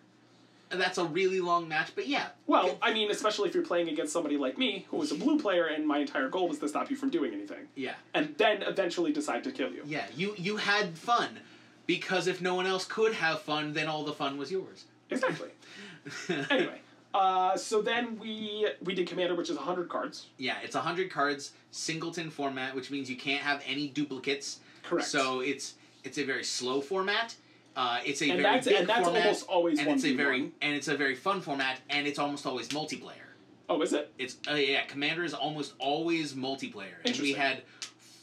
[0.69, 2.27] And that's a really long match, but yeah.
[2.45, 5.39] Well, I mean, especially if you're playing against somebody like me, who was a blue
[5.39, 7.93] player, and my entire goal was to stop you from doing anything, Yeah.
[8.13, 9.83] and then eventually decide to kill you.
[9.85, 10.05] Yeah.
[10.15, 11.39] You you had fun.
[11.85, 14.83] Because if no one else could have fun, then all the fun was yours.
[15.09, 15.47] Exactly.
[16.49, 16.81] anyway,
[17.13, 20.27] uh, so then we we did Commander, which is hundred cards.
[20.37, 24.59] Yeah, it's 100 cards, singleton format, which means you can't have any duplicates.
[24.83, 25.07] Correct.
[25.07, 27.35] So it's it's a very slow format.
[27.75, 30.15] Uh, it's a and very that's big and that's format, almost always and it's a
[30.15, 30.51] very one.
[30.61, 33.27] and it's a very fun format, and it's almost always multiplayer.
[33.69, 34.11] Oh, is it?
[34.17, 37.63] It's uh, yeah, Commander is almost always multiplayer, and we had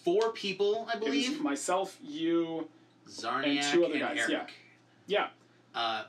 [0.05, 2.68] four people, I believe, myself, you,
[3.09, 4.30] Zarniak and two other and guys, Eric.
[5.07, 5.28] yeah.
[5.74, 5.80] yeah.
[5.80, 6.05] Uh,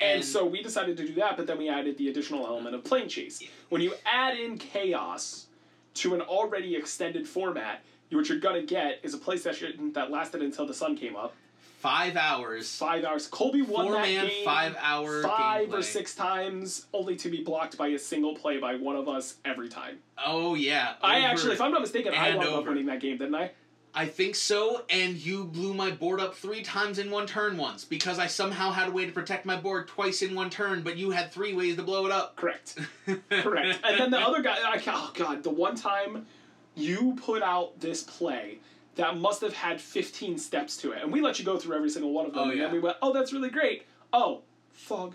[0.00, 2.82] And, so we decided to do that, but then we added the additional element of
[2.84, 3.48] Planechase.
[3.70, 5.46] When you add in chaos
[5.94, 10.42] to an already extended format, what you're gonna get is a play session that lasted
[10.42, 11.34] until the sun came up.
[11.80, 13.26] five hours, Five hours.
[13.28, 15.78] Colby won four that man, game five hour five gameplay.
[15.78, 19.36] or six times, only to be blocked by a single play by one of us
[19.44, 19.98] every time.
[20.24, 23.18] Oh yeah, I actually, if I'm not mistaken, I and wound up winning that game,
[23.18, 23.50] didn't I?
[23.98, 27.82] I think so, and you blew my board up three times in one turn once
[27.82, 30.98] because I somehow had a way to protect my board twice in one turn, but
[30.98, 32.36] you had three ways to blow it up.
[32.36, 32.78] Correct.
[33.30, 33.78] Correct.
[33.82, 36.26] and then the other guy, I, oh god, the one time
[36.74, 38.58] you put out this play
[38.96, 41.88] that must have had 15 steps to it, and we let you go through every
[41.88, 42.64] single one of them, Oh, and yeah.
[42.66, 43.86] then we went, oh, that's really great.
[44.12, 44.42] Oh,
[44.72, 45.14] fog.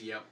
[0.00, 0.22] Yep.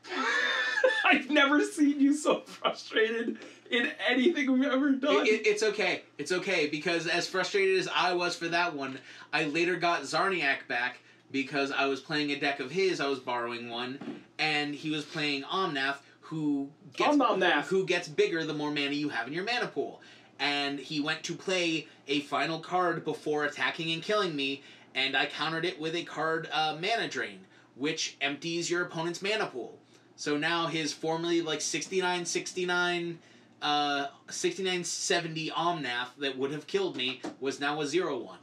[1.06, 3.38] I've never seen you so frustrated
[3.70, 5.26] in anything we've ever done.
[5.26, 6.02] It, it- it's okay.
[6.18, 8.98] It's okay because as frustrated as I was for that one,
[9.32, 10.98] I later got Zarniak back
[11.30, 13.00] because I was playing a deck of his.
[13.00, 13.98] I was borrowing one,
[14.38, 17.64] and he was playing Omnath, who gets Omnath.
[17.66, 20.00] who gets bigger the more mana you have in your mana pool.
[20.40, 24.62] And he went to play a final card before attacking and killing me,
[24.94, 27.40] and I countered it with a card uh, Mana Drain,
[27.74, 29.78] which empties your opponent's mana pool.
[30.16, 33.18] So now his formerly like 69 69
[33.60, 38.38] uh 6970 Omnath that would have killed me was now a 0 1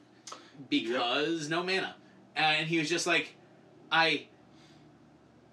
[0.70, 1.96] because no mana.
[2.36, 3.36] And he was just like
[3.92, 4.28] I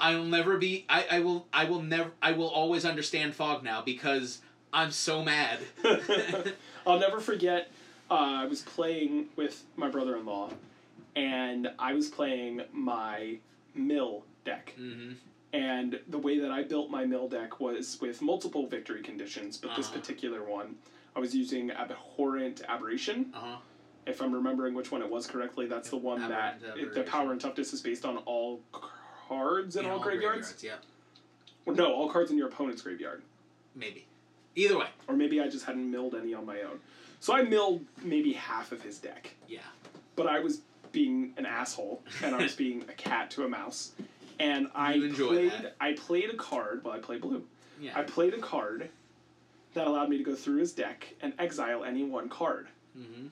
[0.00, 3.82] I'll never be I, I will I will never I will always understand fog now
[3.82, 4.40] because
[4.72, 5.60] I'm so mad.
[6.86, 7.70] I'll never forget.
[8.10, 10.50] Uh, I was playing with my brother-in-law,
[11.16, 13.38] and I was playing my
[13.74, 14.74] mill deck.
[14.76, 15.12] hmm
[15.53, 19.76] And the way that I built my mill deck was with multiple victory conditions, but
[19.76, 19.98] this Uh-huh.
[19.98, 20.76] particular one,
[21.14, 23.30] I was using Abhorrent Aberration.
[23.34, 23.57] Uh-huh.
[24.07, 27.03] If I'm remembering which one it was correctly, that's the one that Aberrant it, the
[27.03, 30.62] power and toughness is based on all cards in, all, graveyards.
[30.62, 30.76] Yeah.
[31.66, 33.22] No, all cards in your opponent's graveyard.
[33.76, 34.07] Maybe.
[34.57, 34.88] Either way.
[35.07, 36.80] Or maybe I just hadn't milled any on my own.
[37.20, 39.30] So I milled maybe half of his deck.
[39.46, 39.61] Yeah.
[40.16, 43.92] But I was being an asshole and I was being a cat to a mouse.
[44.43, 45.76] And I played that.
[45.80, 47.45] I played a card, well I play blue.
[47.80, 47.93] Yeah.
[47.99, 48.88] I played a card
[49.74, 52.66] that allowed me to go through his deck and exile any one card.
[52.99, 53.26] mm-hmm.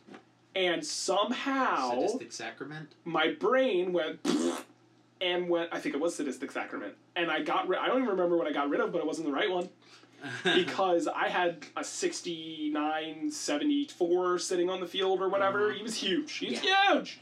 [0.54, 2.92] And somehow Sadistic Sacrament.
[3.04, 4.18] my brain went
[5.20, 6.94] and went I think it was sadistic sacrament.
[7.16, 9.06] And I got rid I don't even remember what I got rid of, but it
[9.06, 9.68] wasn't the right one.
[10.44, 15.70] because I had a 69, 74 sitting on the field or whatever.
[15.72, 15.76] Mhm.
[15.78, 16.32] He was huge.
[16.36, 16.92] He's Yeah.
[16.94, 17.20] huge.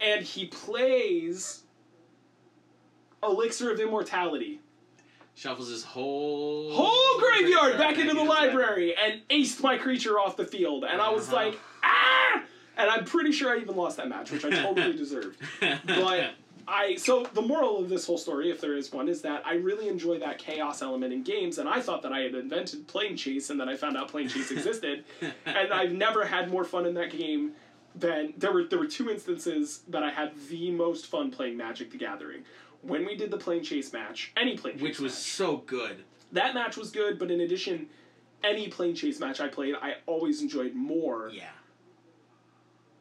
[0.00, 1.62] And he plays
[3.22, 4.60] Elixir of Immortality.
[5.34, 10.46] Shuffles his whole Whole graveyard back into the library and aced my creature off the
[10.46, 10.84] field.
[10.84, 11.36] And I was Uh-huh.
[11.36, 12.42] like, ah!
[12.78, 15.38] And I'm pretty sure I even lost that match, which I totally deserved.
[15.60, 16.30] But
[16.68, 19.54] I so the moral of this whole story, if there is one, is that I
[19.54, 23.50] really enjoy that chaos element in games, and I thought that I had invented Planechase,
[23.50, 25.04] and then I found out Planechase existed,
[25.46, 27.52] and I've never had more fun in that game
[27.94, 31.90] than there were there were two instances that I had the most fun playing Magic
[31.90, 32.42] the Gathering.
[32.82, 36.04] When we did the Planechase match, any Planechase which was match, so good.
[36.32, 37.86] that match was good, but in addition,
[38.44, 41.48] any Planechase match I played, I always enjoyed more Yeah.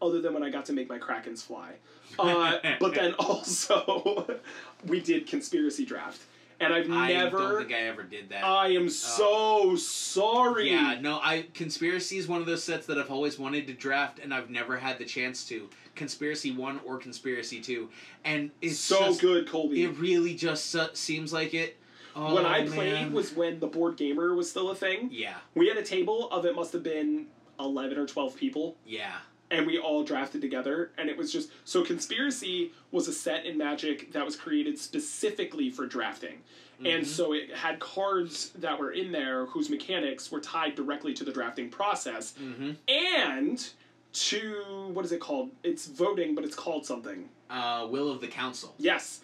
[0.01, 1.73] other than when I got to make my Krakens fly.
[2.17, 4.39] Uh, but then also,
[4.87, 6.21] we did conspiracy draft,
[6.59, 6.97] and I've never.
[6.97, 8.43] I don't think I ever did that.
[8.43, 8.89] I am oh.
[8.89, 10.71] so sorry.
[10.71, 14.19] Yeah, no, I Conspiracy is one of those sets that I've always wanted to draft
[14.19, 15.69] and I've never had the chance to.
[15.95, 17.89] Conspiracy 1 or Conspiracy 2.
[18.25, 19.83] And it's so just, good, Colby.
[19.83, 21.77] It really just su- seems like it.
[22.15, 22.71] Oh, when I oh, man.
[22.71, 25.09] played was when the board gamer was still a thing.
[25.11, 27.27] Yeah, We had a table of it must have been
[27.59, 29.17] eleven or twelve people, yeah.
[29.55, 30.91] And we all drafted together.
[30.97, 35.69] And it was just so conspiracy was a set in Magic that was created specifically
[35.69, 36.41] for drafting.
[36.79, 37.05] And Mhm.
[37.05, 41.31] so it had cards that were in there whose mechanics were tied directly to the
[41.31, 42.71] drafting process Mm-hmm.
[42.89, 43.69] and
[44.13, 45.51] to what is it called?
[45.63, 47.29] It's voting, but it's called something.
[47.49, 48.73] Uh, Will of the Council.
[48.77, 49.21] Yes.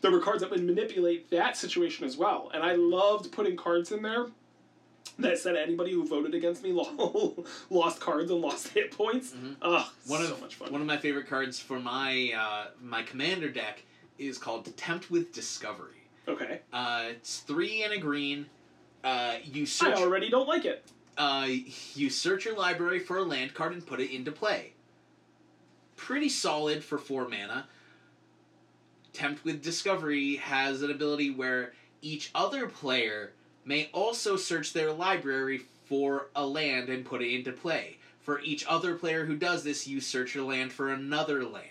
[0.00, 2.50] There were cards that would manipulate that situation as well.
[2.54, 4.26] And I loved putting cards in there
[5.18, 6.72] that said anybody who voted against me
[7.70, 9.32] lost cards and lost hit points.
[9.32, 9.56] Mhm.
[9.62, 10.72] Ugh, One so of much fun.
[10.72, 13.82] one of my favorite cards for my uh, my commander deck
[14.18, 16.02] is called Tempt with Discovery.
[16.28, 16.60] okay.
[16.72, 18.46] Uh, it's three and a green.
[19.04, 20.84] Uh, you I already don't like it.
[21.16, 21.46] uh,
[21.94, 24.72] you search your library for a land card and put it into play.
[25.96, 27.68] Pretty solid for four mana.
[29.12, 33.32] Tempt with Discovery has an ability where each other player
[33.66, 37.98] may also search their library for a land and put it into play.
[38.20, 41.66] For each other player who does this, you search your land for another land.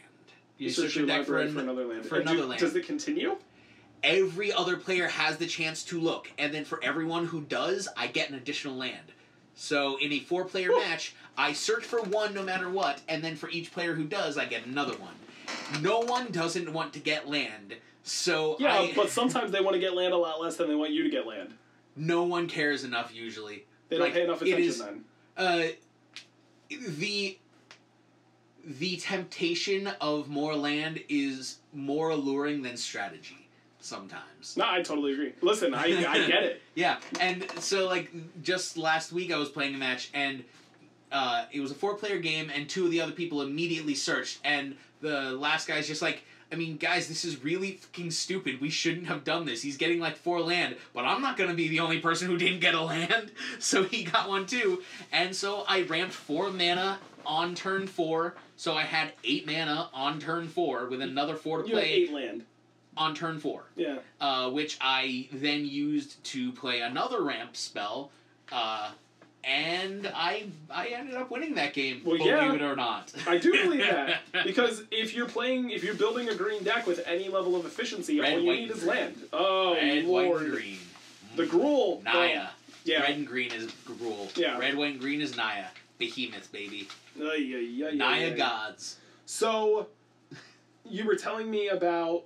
[0.58, 2.06] You, search, your deck for, an- for another land.
[2.06, 2.60] for And do- another land.
[2.62, 3.38] Does it continue?
[4.04, 8.06] every other player has the chance to look, and then for everyone who does, I
[8.06, 9.12] get an additional land.
[9.56, 10.80] So in a four player Whew.
[10.80, 14.38] match, I search for one no matter what, and then for each player who does,
[14.38, 15.16] I get another one.
[15.82, 19.80] No one doesn't want to get land, so Yeah, I, but sometimes they want to
[19.80, 21.56] get land a lot less than they want you to get land.
[21.96, 23.66] No one cares enough usually.
[23.90, 25.04] They don't Like, pay enough attention is- then.
[25.38, 25.64] Uh,
[26.70, 27.38] the
[28.80, 33.48] the temptation of more land is more alluring than strategy
[33.80, 34.58] sometimes.
[34.58, 35.34] No, I totally agree.
[35.42, 36.62] Listen, I, I get it.
[36.74, 40.44] Yeah, and so like just last week I was playing a match and
[41.12, 44.40] uh, it was a four player game and two of the other people immediately searched
[44.44, 48.62] and the last guy's just like I mean guys this is really fucking stupid.
[48.62, 49.62] We shouldn't have done this.
[49.62, 52.60] He's getting like four land but I'm not gonna be the only person who didn't
[52.62, 53.32] get a land.
[53.60, 54.84] So he got one too.
[55.12, 58.36] And so I ramped four mana on turn four.
[58.58, 61.92] So I had eight mana on turn four with another four to You had play
[61.94, 62.44] eight land.
[62.96, 63.64] on turn four.
[63.76, 63.98] Yeah.
[64.22, 68.12] uh, which I then used to play another ramp spell,
[68.52, 68.92] uh,
[69.48, 72.54] and I I ended up winning that game, Well, believe yeah.
[72.54, 73.12] it or not.
[73.28, 77.02] I do believe that because if you're playing, if you're building a green deck with
[77.06, 78.88] any level of efficiency, Red, all you white, need is green.
[78.90, 79.16] land.
[79.34, 80.78] Oh Red, lord, white, green.
[81.36, 82.48] the Gruul, Naya.
[82.84, 83.02] Yeah.
[83.02, 84.36] Red and green is Gruul.
[84.38, 84.58] Yeah.
[84.60, 85.66] Red, white, and green is Naya.
[85.98, 86.88] Behemoth, baby.
[87.20, 87.24] Ay,
[87.56, 88.38] ay, ay, Naya ay, ay.
[88.38, 88.98] gods.
[89.26, 89.88] So,
[90.88, 92.24] you were telling me about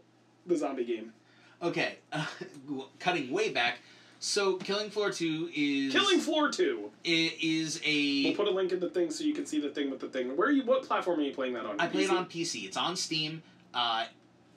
[0.47, 1.13] the zombie game.
[1.61, 2.25] Okay, uh,
[2.99, 3.79] cutting way back.
[4.21, 6.91] So, Killing Floor Two is Killing Floor Two.
[7.05, 9.69] i- is a We'll put a link in the thing so you can see the
[9.69, 10.35] thing with the thing.
[10.35, 10.63] Where are you?
[10.63, 11.79] What platform are you playing that on?
[11.79, 12.65] I play it on PC.
[12.65, 13.41] It's on Steam.
[13.73, 14.05] Uh,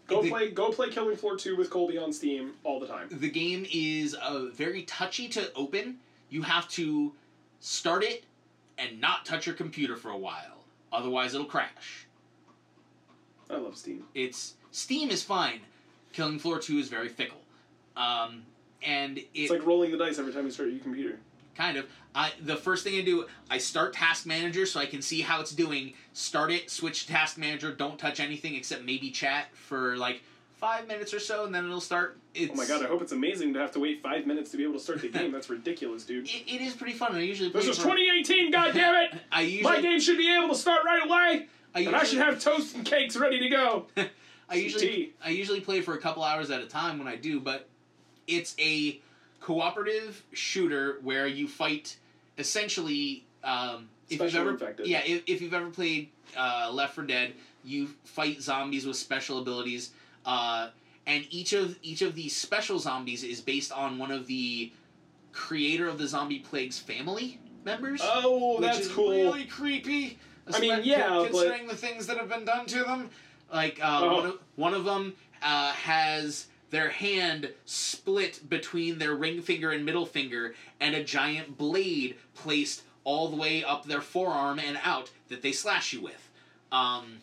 [0.09, 0.51] Go the- play.
[0.51, 3.07] Go play Killing Floor Two with Colby on Steam all the time.
[3.11, 5.99] The game is uh, very touchy to open.
[6.29, 7.13] You have to
[7.61, 8.25] start it
[8.79, 10.65] and not touch your computer for a while.
[10.93, 12.07] Otherwise, it'll crash.
[13.49, 14.05] I love Steam.
[14.15, 15.61] It's Steam is fine.
[16.13, 17.41] Killing Floor 2 is very fickle.
[17.97, 18.43] Um,
[18.85, 21.19] and it It's like rolling the dice every time you start your computer.
[21.57, 25.03] kind of I the first thing I do I start Task Manager so I can
[25.03, 25.95] see how it's doing.
[26.13, 27.73] Start it, switch to Task Manager.
[27.73, 30.23] Don't touch anything except maybe chat for like
[30.59, 32.19] five minutes or so, and then it'll start.
[32.35, 34.57] It's, Oh my god, I hope it's amazing to have to wait five minutes to
[34.57, 35.33] be able to start the game.
[35.33, 36.27] That's ridiculous, dude.
[36.29, 37.15] It, it is pretty fun.
[37.15, 39.19] I usually play This is for- 2018, goddammit!
[39.33, 42.19] I usually, My game should be able to start right away, I and I should
[42.21, 43.87] have toast and cakes ready to go.
[44.49, 45.13] I usually tea.
[45.25, 47.69] I usually play for a couple hours at a time when I do, but
[48.27, 49.01] it's a
[49.41, 51.97] cooperative shooter where you fight
[52.39, 53.25] essentially.
[53.45, 54.87] Um, if Special you've ever infected.
[54.87, 57.33] yeah, if, if you've ever played uh, Left 4 Dead,
[57.65, 59.91] you fight zombies with special abilities,
[60.27, 60.69] uh,
[61.07, 64.71] and each of each of these special zombies is based on one of the
[65.33, 68.01] creator of the zombie plague's family members.
[68.05, 69.11] Oh, which that's is cool.
[69.11, 70.19] Really creepy.
[70.53, 73.11] I mean, yeah, but- considering the things that have been done to them.
[73.53, 74.15] Like uh, Oh.
[74.17, 79.85] one of one of them uh, has their hand split between their ring finger and
[79.85, 85.11] middle finger, and a giant blade placed all the way up their forearm and out
[85.29, 86.29] that they slash you with.
[86.73, 87.21] Um,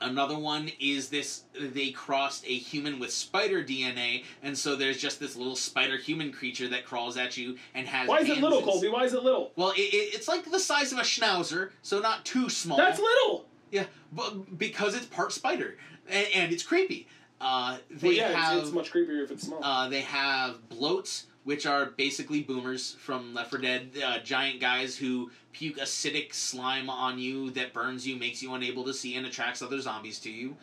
[0.00, 5.18] Another one is this they crossed a human with spider DNA, and so there's just
[5.18, 8.08] this little spider human creature that crawls at you and has.
[8.08, 8.88] Why is it little, Colby?
[8.88, 9.50] Why is it little?
[9.56, 12.78] Well, it, it, it's like the size of a schnauzer, so not too small.
[12.78, 13.46] That's little.
[13.72, 15.76] yeah, but because it's part spider
[16.08, 17.08] and, and it's creepy.
[17.40, 19.60] Uh, they Well, yeah, have it's, it's much creepier if it's small.
[19.62, 24.96] uh, they have bloats, which are basically boomers from Left 4 Dead, uh, giant guys
[24.96, 29.24] who puke acidic slime on you that burns you, makes you unable to see, and
[29.26, 30.56] attracts other zombies to you.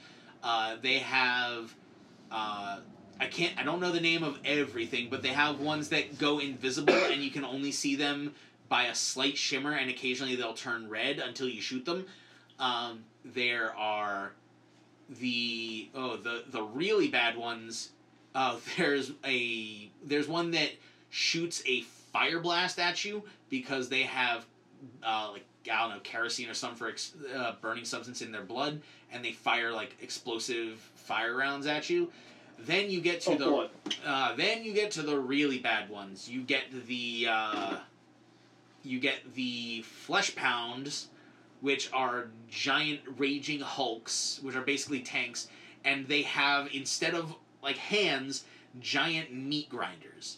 [0.44, 1.74] Uh, they have,
[2.32, 2.80] uh,
[3.20, 6.40] I can't, I don't know the name of everything, but they have ones that go
[6.40, 8.36] invisible and you can only see them
[8.68, 12.06] by a slight shimmer, and occasionally they'll turn red until you shoot them.
[12.60, 14.34] Um, there are
[15.10, 17.90] the oh the the really bad ones
[18.34, 20.72] uh, there's a there's one that
[21.10, 24.46] shoots a fire blast at you because they have
[25.04, 28.44] uh, like I don't know kerosene or some for ex- uh, burning substance in their
[28.44, 28.82] blood,
[29.12, 32.12] and they fire like explosive fire rounds at you.
[32.60, 36.30] Then you get to oh, the uh, then you get to the really bad ones.
[36.30, 37.78] You get the uh,
[38.84, 41.08] you get the flesh pounds,
[41.62, 45.48] which are giant raging hulks, which are basically tanks,
[45.84, 48.46] and they have instead of like hands,
[48.80, 50.38] giant meat grinders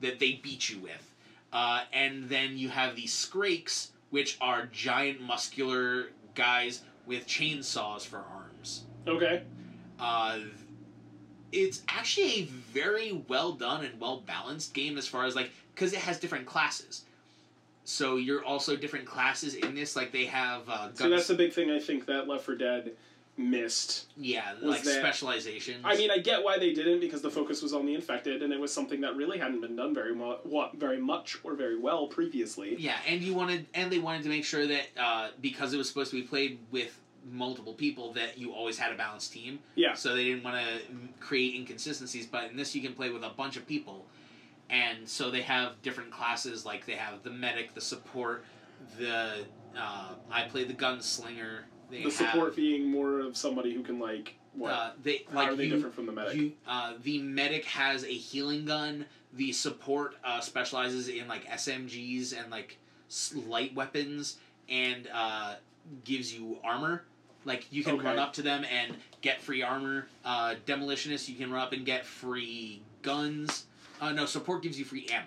[0.00, 1.14] that they beat you with.
[1.52, 8.18] Uh, and then you have the Scrakes, which are giant muscular guys with chainsaws for
[8.18, 8.84] arms.
[9.06, 9.42] Okay.
[9.98, 10.38] Uh,
[11.52, 15.92] it's actually a very well done and well balanced game as far as like because
[15.92, 17.04] it has different classes.
[17.84, 19.94] So you're also different classes in this.
[19.94, 20.98] Like they have uh, guns.
[20.98, 22.92] So that's the big thing I think that Left 4 Dead
[23.36, 24.06] missed.
[24.16, 25.82] yeah, like that- specializations.
[25.84, 28.52] I mean, I get why they didn't because the focus was on the infected, and
[28.52, 32.06] it was something that really hadn't been done very what very much or very well
[32.06, 32.76] previously.
[32.78, 35.88] Yeah, and you wanted, and they wanted to make sure that uh, because it was
[35.88, 36.98] supposed to be played with
[37.30, 39.58] multiple people, that you always had a balanced team.
[39.74, 39.94] Yeah.
[39.94, 40.80] So they didn't want to
[41.20, 42.26] create inconsistencies.
[42.26, 44.04] But in this, you can play with a bunch of people,
[44.70, 46.64] and so they have different classes.
[46.64, 48.44] Like they have the medic, the support,
[48.98, 49.44] the
[49.78, 51.60] uh, I play the gunslinger.
[51.90, 54.70] They The support being more of somebody who can like what?
[54.72, 56.34] uh, they How like are they you, different from the medic?
[56.36, 59.06] You, uh, the medic has a healing gun.
[59.34, 62.78] The support uh, specializes in like SMGs and like
[63.46, 64.38] light weapons,
[64.68, 65.54] and uh,
[66.04, 67.04] gives you armor.
[67.44, 68.06] Like you can Okay.
[68.06, 70.06] run up to them and get free armor.
[70.24, 73.66] Uh, demolitionist, you can run up and get free guns.
[74.00, 75.26] Uh, no, support gives you free ammo,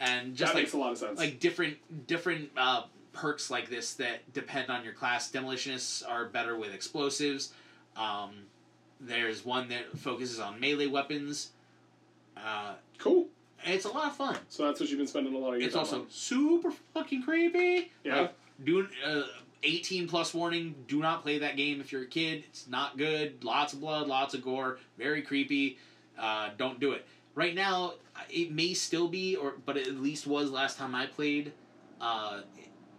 [0.00, 1.18] and just that like makes a lot of sense.
[1.18, 1.76] like different
[2.06, 5.30] different uh, perks like this that depend on your class.
[5.30, 7.52] Demolitionists are better with explosives.
[7.96, 8.30] Um,
[9.00, 11.50] there's one that focuses on melee weapons.
[12.36, 13.26] Uh, cool.
[13.64, 14.36] and it's a lot of fun.
[14.48, 15.82] So that's what you've been spending a lot of your time on.
[15.82, 16.10] It's time also on.
[16.10, 17.90] super fucking creepy.
[18.04, 18.20] Yeah.
[18.22, 19.22] Like, do uh,
[19.62, 20.74] 18 plus warning.
[20.86, 22.44] Do not play that game if you're a kid.
[22.48, 23.42] It's not good.
[23.44, 24.78] Lots of blood, lots of gore.
[24.98, 25.78] Very creepy.
[26.18, 27.06] Uh, don't do it.
[27.34, 27.94] Right now,
[28.28, 31.52] it may still be, or but it at least was last time I played.
[32.00, 32.40] Uh,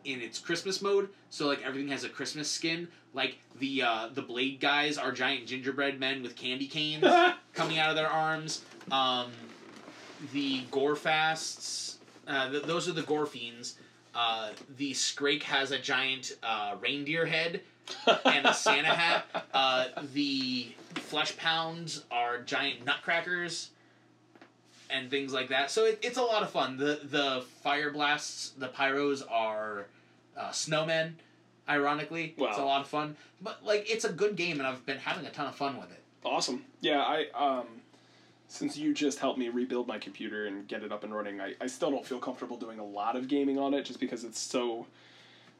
[0.03, 2.87] in its Christmas mode, so like everything has a Christmas skin.
[3.13, 7.03] Like the uh, the blade guys are giant gingerbread men with candy canes
[7.53, 8.61] coming out of their arms.
[8.91, 9.31] Um,
[10.33, 13.77] the gore fasts, uh, th- those are the gore fiends.
[14.13, 17.61] Uh, the Scrake has a giant uh, reindeer head
[18.25, 19.25] and a Santa hat.
[19.53, 23.71] Uh, the flesh pounds are giant nutcrackers
[24.91, 25.71] and things like that.
[25.71, 26.77] So it, it's a lot of fun.
[26.77, 29.87] The the fire blasts, the pyros are
[30.37, 31.13] uh, snowmen.
[31.69, 33.15] Ironically, it's a lot of fun.
[33.41, 35.91] But like, it's a good game, and I've been having a ton of fun with
[35.91, 36.01] it.
[36.23, 36.65] Awesome.
[36.81, 37.67] Yeah, I um
[38.51, 41.55] since you just helped me rebuild my computer and get it up and running, I,
[41.61, 44.39] I still don't feel comfortable doing a lot of gaming on it just because it's
[44.39, 44.85] so.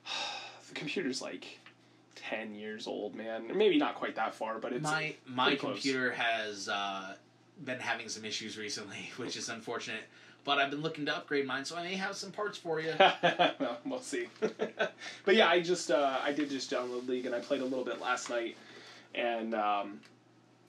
[0.68, 1.60] the computer's like
[2.16, 3.46] 10 years old, man.
[3.56, 4.84] Maybe not quite that far, but it's.
[4.84, 5.74] my my close.
[5.76, 7.16] computer has uh,
[7.66, 10.04] been having some issues recently, which is unfortunate.
[10.44, 12.94] But I've been looking to upgrade mine, so I may have some parts for you.
[13.00, 14.28] well, we'll see.
[14.40, 17.86] but yeah, I just uh, I did just download League and I played a little
[17.86, 18.58] bit last night,
[19.14, 20.00] and um,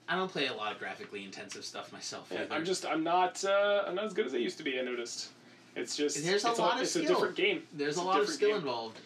[0.07, 2.27] I don't play a lot of graphically intensive stuff myself.
[2.31, 2.53] yeah, either.
[2.53, 4.79] I'm just I'm not uh, I'm not as good as I used to be.
[4.79, 5.29] I noticed.
[5.75, 7.05] It's just There's a it's lot of it's skill.
[7.05, 7.63] a different game.
[7.73, 8.57] There's It's a lot of skill game.
[8.57, 8.99] involved,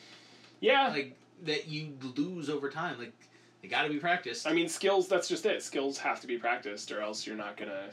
[0.59, 1.15] Yeah, like
[1.45, 2.99] that you lose over time.
[2.99, 3.13] Like
[3.67, 4.47] they got to be practiced.
[4.47, 5.07] I mean skills.
[5.07, 5.61] That's just it.
[5.61, 7.87] Skills have to be practiced, or else you're not gonna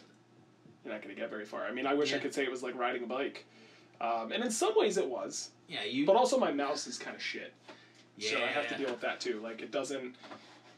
[0.85, 1.65] you're not gonna get very far.
[1.65, 3.45] I mean, I wish I could say it was like riding a bike,
[4.01, 5.51] um, and in some ways it was.
[5.69, 6.07] yeah, you.
[6.07, 7.53] But also my mouse is kind of shit.
[8.17, 9.41] yeah, So I have to deal with that too.
[9.43, 10.15] Like it doesn't,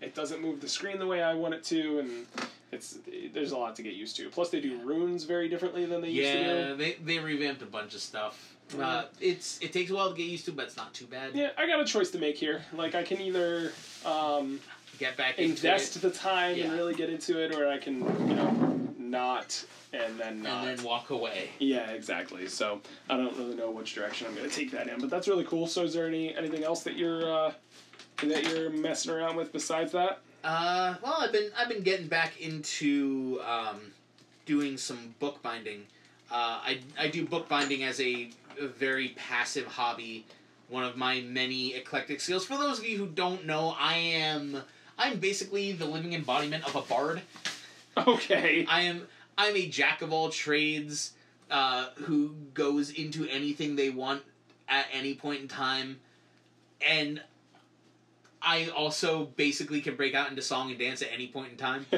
[0.00, 2.26] it doesn't move the screen the way I want it to, and
[2.72, 2.98] it's
[3.32, 4.28] there's a lot to get used to.
[4.30, 7.66] Plus they do runes very differently than they used to Yeah, they they revamped a
[7.66, 8.56] bunch of stuff.
[8.80, 11.30] Uh, it's it takes a while to get used to, but it's not too bad.
[11.34, 12.62] Yeah, I got a choice to make here.
[12.72, 13.72] Like I can either
[14.04, 14.58] um,
[14.98, 18.34] Get back into invest the time and really get into it, or I can you
[18.34, 20.66] know not and then not.
[20.66, 21.50] and then walk away.
[21.58, 22.48] yeah, exactly.
[22.48, 25.28] So I don't really know which direction I'm going to take that in, but that's
[25.28, 25.66] really cool.
[25.66, 27.52] So is there any anything else that you're uh,
[28.22, 30.20] that you're messing around with besides that?
[30.44, 33.92] Uh, well, I've been I've been getting back into um,
[34.44, 35.86] doing some bookbinding.
[36.30, 38.30] Uh, I I do bookbinding as a,
[38.60, 40.26] a very passive hobby,
[40.68, 42.44] one of my many eclectic skills.
[42.46, 44.62] For those of you who don't know, I am
[44.98, 47.20] I'm basically the living embodiment of a bard.
[47.96, 48.66] Okay.
[48.68, 49.06] I am
[49.38, 51.12] I'm a jack of all trades
[51.50, 54.22] uh, who goes into anything they want
[54.68, 56.00] at any point in time,
[56.86, 57.20] and
[58.42, 61.86] I also basically can break out into song and dance at any point in time.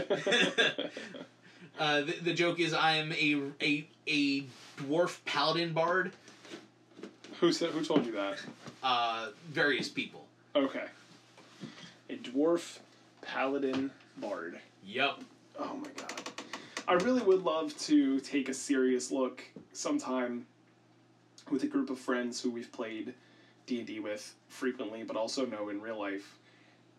[1.78, 4.46] uh, the, the joke is I am a a a
[4.78, 6.12] dwarf paladin bard.
[7.40, 7.70] who said?
[7.70, 8.38] Who told you that?
[8.82, 10.26] Uh, various people.
[10.54, 10.84] Okay.
[12.10, 12.78] A dwarf
[13.32, 14.58] paladin bard.
[14.84, 15.20] Yep.
[15.60, 16.30] Oh my god.
[16.88, 20.46] I really would love to take a serious look sometime
[21.50, 23.14] with a group of friends who we've played
[23.66, 26.38] D&D with frequently but also know in real life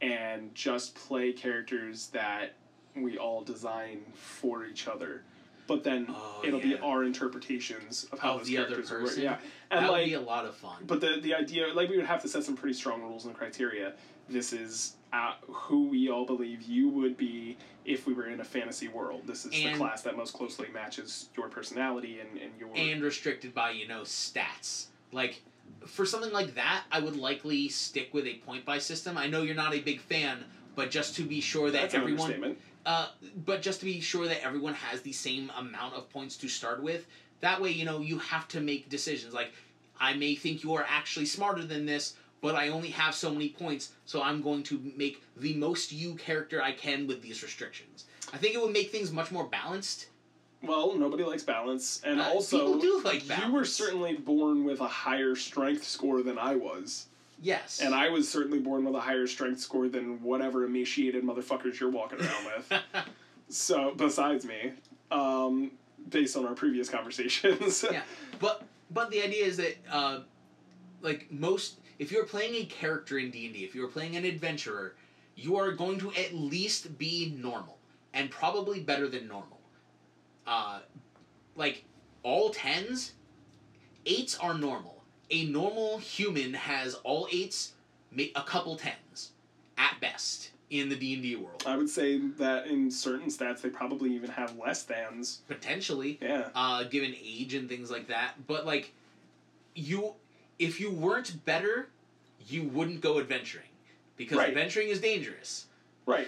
[0.01, 2.53] and just play characters that
[2.95, 5.23] we all design for each other.
[5.67, 9.01] But then Oh, it'll be our interpretations of how Of those the characters work.
[9.01, 9.23] person?
[9.23, 9.37] Yeah.
[9.71, 10.83] And that like would be a lot of fun.
[10.85, 13.35] but the the idea, like, we would have to set some pretty strong rules and
[13.35, 13.93] criteria.
[14.27, 18.43] This is uh, who we all believe you would be if we were in a
[18.43, 19.23] fantasy world.
[19.25, 22.69] This is the class that most closely matches your personality and, and your.
[22.75, 25.41] and restricted by you know stats like
[25.85, 29.41] for something like that i would likely stick with a point buy system i know
[29.41, 30.43] you're not a big fan
[30.75, 33.09] but just to be sure that That's everyone uh,
[33.45, 36.81] but just to be sure that everyone has the same amount of points to start
[36.81, 37.05] with
[37.41, 39.51] that way you know you have to make decisions like
[39.99, 43.49] i may think you are actually smarter than this but i only have so many
[43.49, 48.05] points so i'm going to make the most you character i can with these restrictions
[48.33, 50.07] i think it would make things much more balanced
[50.61, 52.73] Well, nobody likes balance, and Uh, also
[53.03, 57.07] like you were certainly born with a higher strength score than I was,
[57.41, 61.79] yes and I was certainly born with a higher strength score than whatever emaciated motherfuckers
[61.79, 62.65] you're walking around with.
[63.51, 64.73] So, besides me,
[65.11, 65.71] um,
[66.09, 67.83] based on our previous conversations.
[67.91, 68.03] Yeah.
[68.39, 68.61] but
[68.91, 70.19] but the idea is that uh,
[71.01, 74.95] like most if you're playing a character in d&d if you're playing an adventurer
[75.35, 77.77] you are going to at least be normal
[78.13, 79.59] and probably better than normal
[80.47, 80.79] uh,
[81.55, 81.83] like
[82.23, 83.13] all tens
[84.05, 87.73] eights are normal a normal human has all eights
[88.35, 89.31] a couple tens
[89.77, 94.13] at best in the d&d world I would say that in certain stats they probably
[94.15, 95.41] even have less thans.
[95.47, 96.49] potentially Yeah.
[96.55, 98.47] uh, given age and things like that.
[98.47, 98.93] But like,
[99.75, 100.13] you,
[100.57, 101.89] if you weren't better,
[102.51, 103.65] you wouldn't go adventuring
[104.17, 104.49] because Right.
[104.49, 105.67] adventuring is dangerous.
[106.05, 106.27] Right.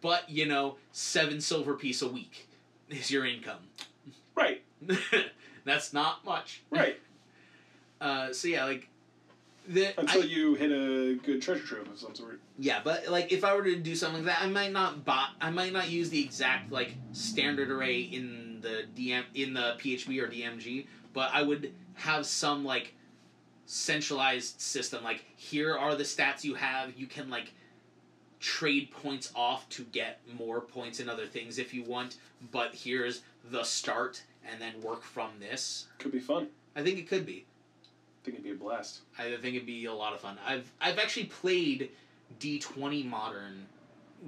[0.00, 2.48] But you know, seven silver piece a week
[2.90, 3.60] is your income.
[4.34, 4.62] Right.
[5.64, 6.62] That's not much.
[6.70, 7.00] Right.
[7.98, 8.88] Uh, so yeah, like
[9.66, 12.40] the Until I- you hit a good treasure trove of some sort.
[12.58, 15.30] Yeah, but like if I were to do something like that, I might not bot.
[15.40, 20.22] I might not use the exact like standard array in the DM in the PHB
[20.22, 22.92] or DMG, but I would have some like
[23.66, 25.04] centralized system.
[25.04, 26.96] Like here are the stats you have.
[26.96, 27.52] You can like
[28.40, 32.16] trade points off to get more points and other things if you want.
[32.52, 35.86] But here's the start, and then work from this.
[35.98, 36.48] Could be fun.
[36.74, 37.44] I think it could be.
[37.44, 39.00] I think it'd be a blast.
[39.18, 40.38] I think it'd be a lot of fun.
[40.46, 41.90] I've I've actually played
[42.38, 43.66] D twenty modern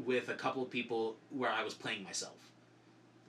[0.04, 2.36] with a couple of people where I was playing myself.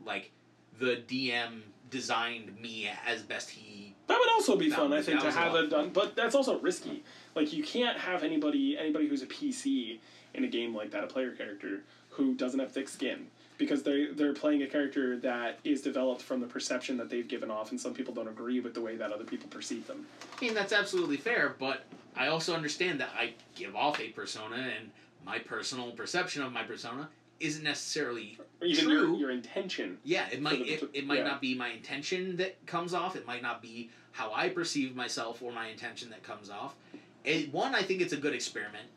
[0.06, 0.31] Like
[0.80, 3.95] the DM designed me as best he.
[4.07, 5.89] That would also be fun, I think, that to have it done.
[5.89, 7.03] But that's also risky.
[7.35, 9.99] Like you can't have anybody anybody who's a PC
[10.33, 13.27] in a game like that, a player character, who doesn't have thick skin.
[13.57, 17.51] Because they they're playing a character that is developed from the perception that they've given
[17.51, 20.07] off, and some people don't agree with the way that other people perceive them.
[20.39, 21.83] I mean, that's absolutely fair, but
[22.15, 24.91] I also understand that I give off a persona, and
[25.25, 27.09] my personal perception of my persona
[27.39, 28.93] isn't necessarily Or even True.
[29.11, 29.97] your your intention.
[30.03, 31.23] Yeah, it might the- it, it might yeah.
[31.25, 33.15] not be my intention that comes off.
[33.15, 36.75] It might not be how I perceive myself or my intention that comes off.
[37.23, 38.87] It, one, I think it's a good experiment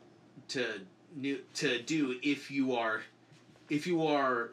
[0.49, 0.81] to
[1.15, 3.01] new to do if you are
[3.69, 4.51] if you are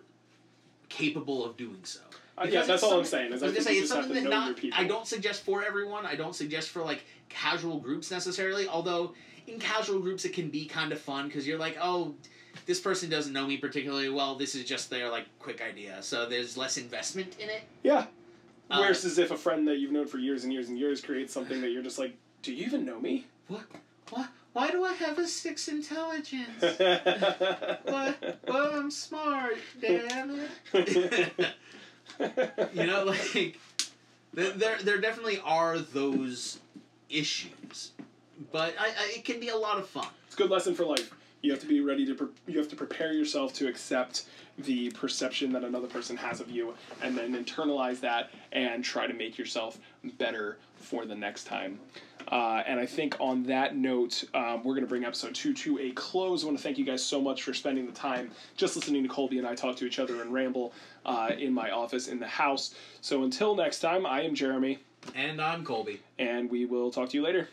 [0.88, 2.00] capable of doing so.
[2.36, 3.32] Uh, yeah, that's all I'm saying.
[3.32, 4.58] Is I I was gonna say it's something that not.
[4.72, 6.06] I don't suggest for everyone.
[6.06, 8.66] I don't suggest for like casual groups necessarily.
[8.68, 9.14] Although
[9.46, 12.14] in casual groups it can be kind of fun because you're like, oh,
[12.70, 14.36] this person doesn't know me particularly well.
[14.36, 17.62] This is just their like quick idea, so there's less investment in it.
[17.82, 18.04] Yeah.
[18.70, 21.00] Uh, Whereas as if a friend that you've known for years and years and years
[21.00, 23.26] creates something that you're just like, do you even know me?
[23.48, 23.64] What?
[24.10, 24.28] What?
[24.52, 26.62] Why do I have a six intelligence?
[26.62, 27.82] what?
[27.86, 28.38] what?
[28.46, 29.56] Well, I'm smart.
[29.80, 31.54] Damn it.
[32.72, 33.58] you know, like
[34.32, 36.60] there, there definitely are those
[37.08, 37.90] issues,
[38.52, 40.06] but I, I, it can be a lot of fun.
[40.26, 41.12] It's a good lesson for life.
[41.42, 42.14] You have to be ready to.
[42.14, 44.24] Pre- you have to prepare yourself to accept
[44.58, 49.14] the perception that another person has of you, and then internalize that and try to
[49.14, 49.78] make yourself
[50.18, 51.78] better for the next time.
[52.30, 55.78] Uh, and I think on that note, um, we're going to bring episode two to
[55.80, 56.42] a close.
[56.42, 59.08] I want to thank you guys so much for spending the time just listening to
[59.08, 60.72] Colby and I talk to each other and ramble
[61.06, 62.74] uh, in my office in the house.
[63.00, 64.78] So until next time, I am Jeremy,
[65.16, 66.00] And I'm Colby.
[66.18, 67.48] and we will talk to you later.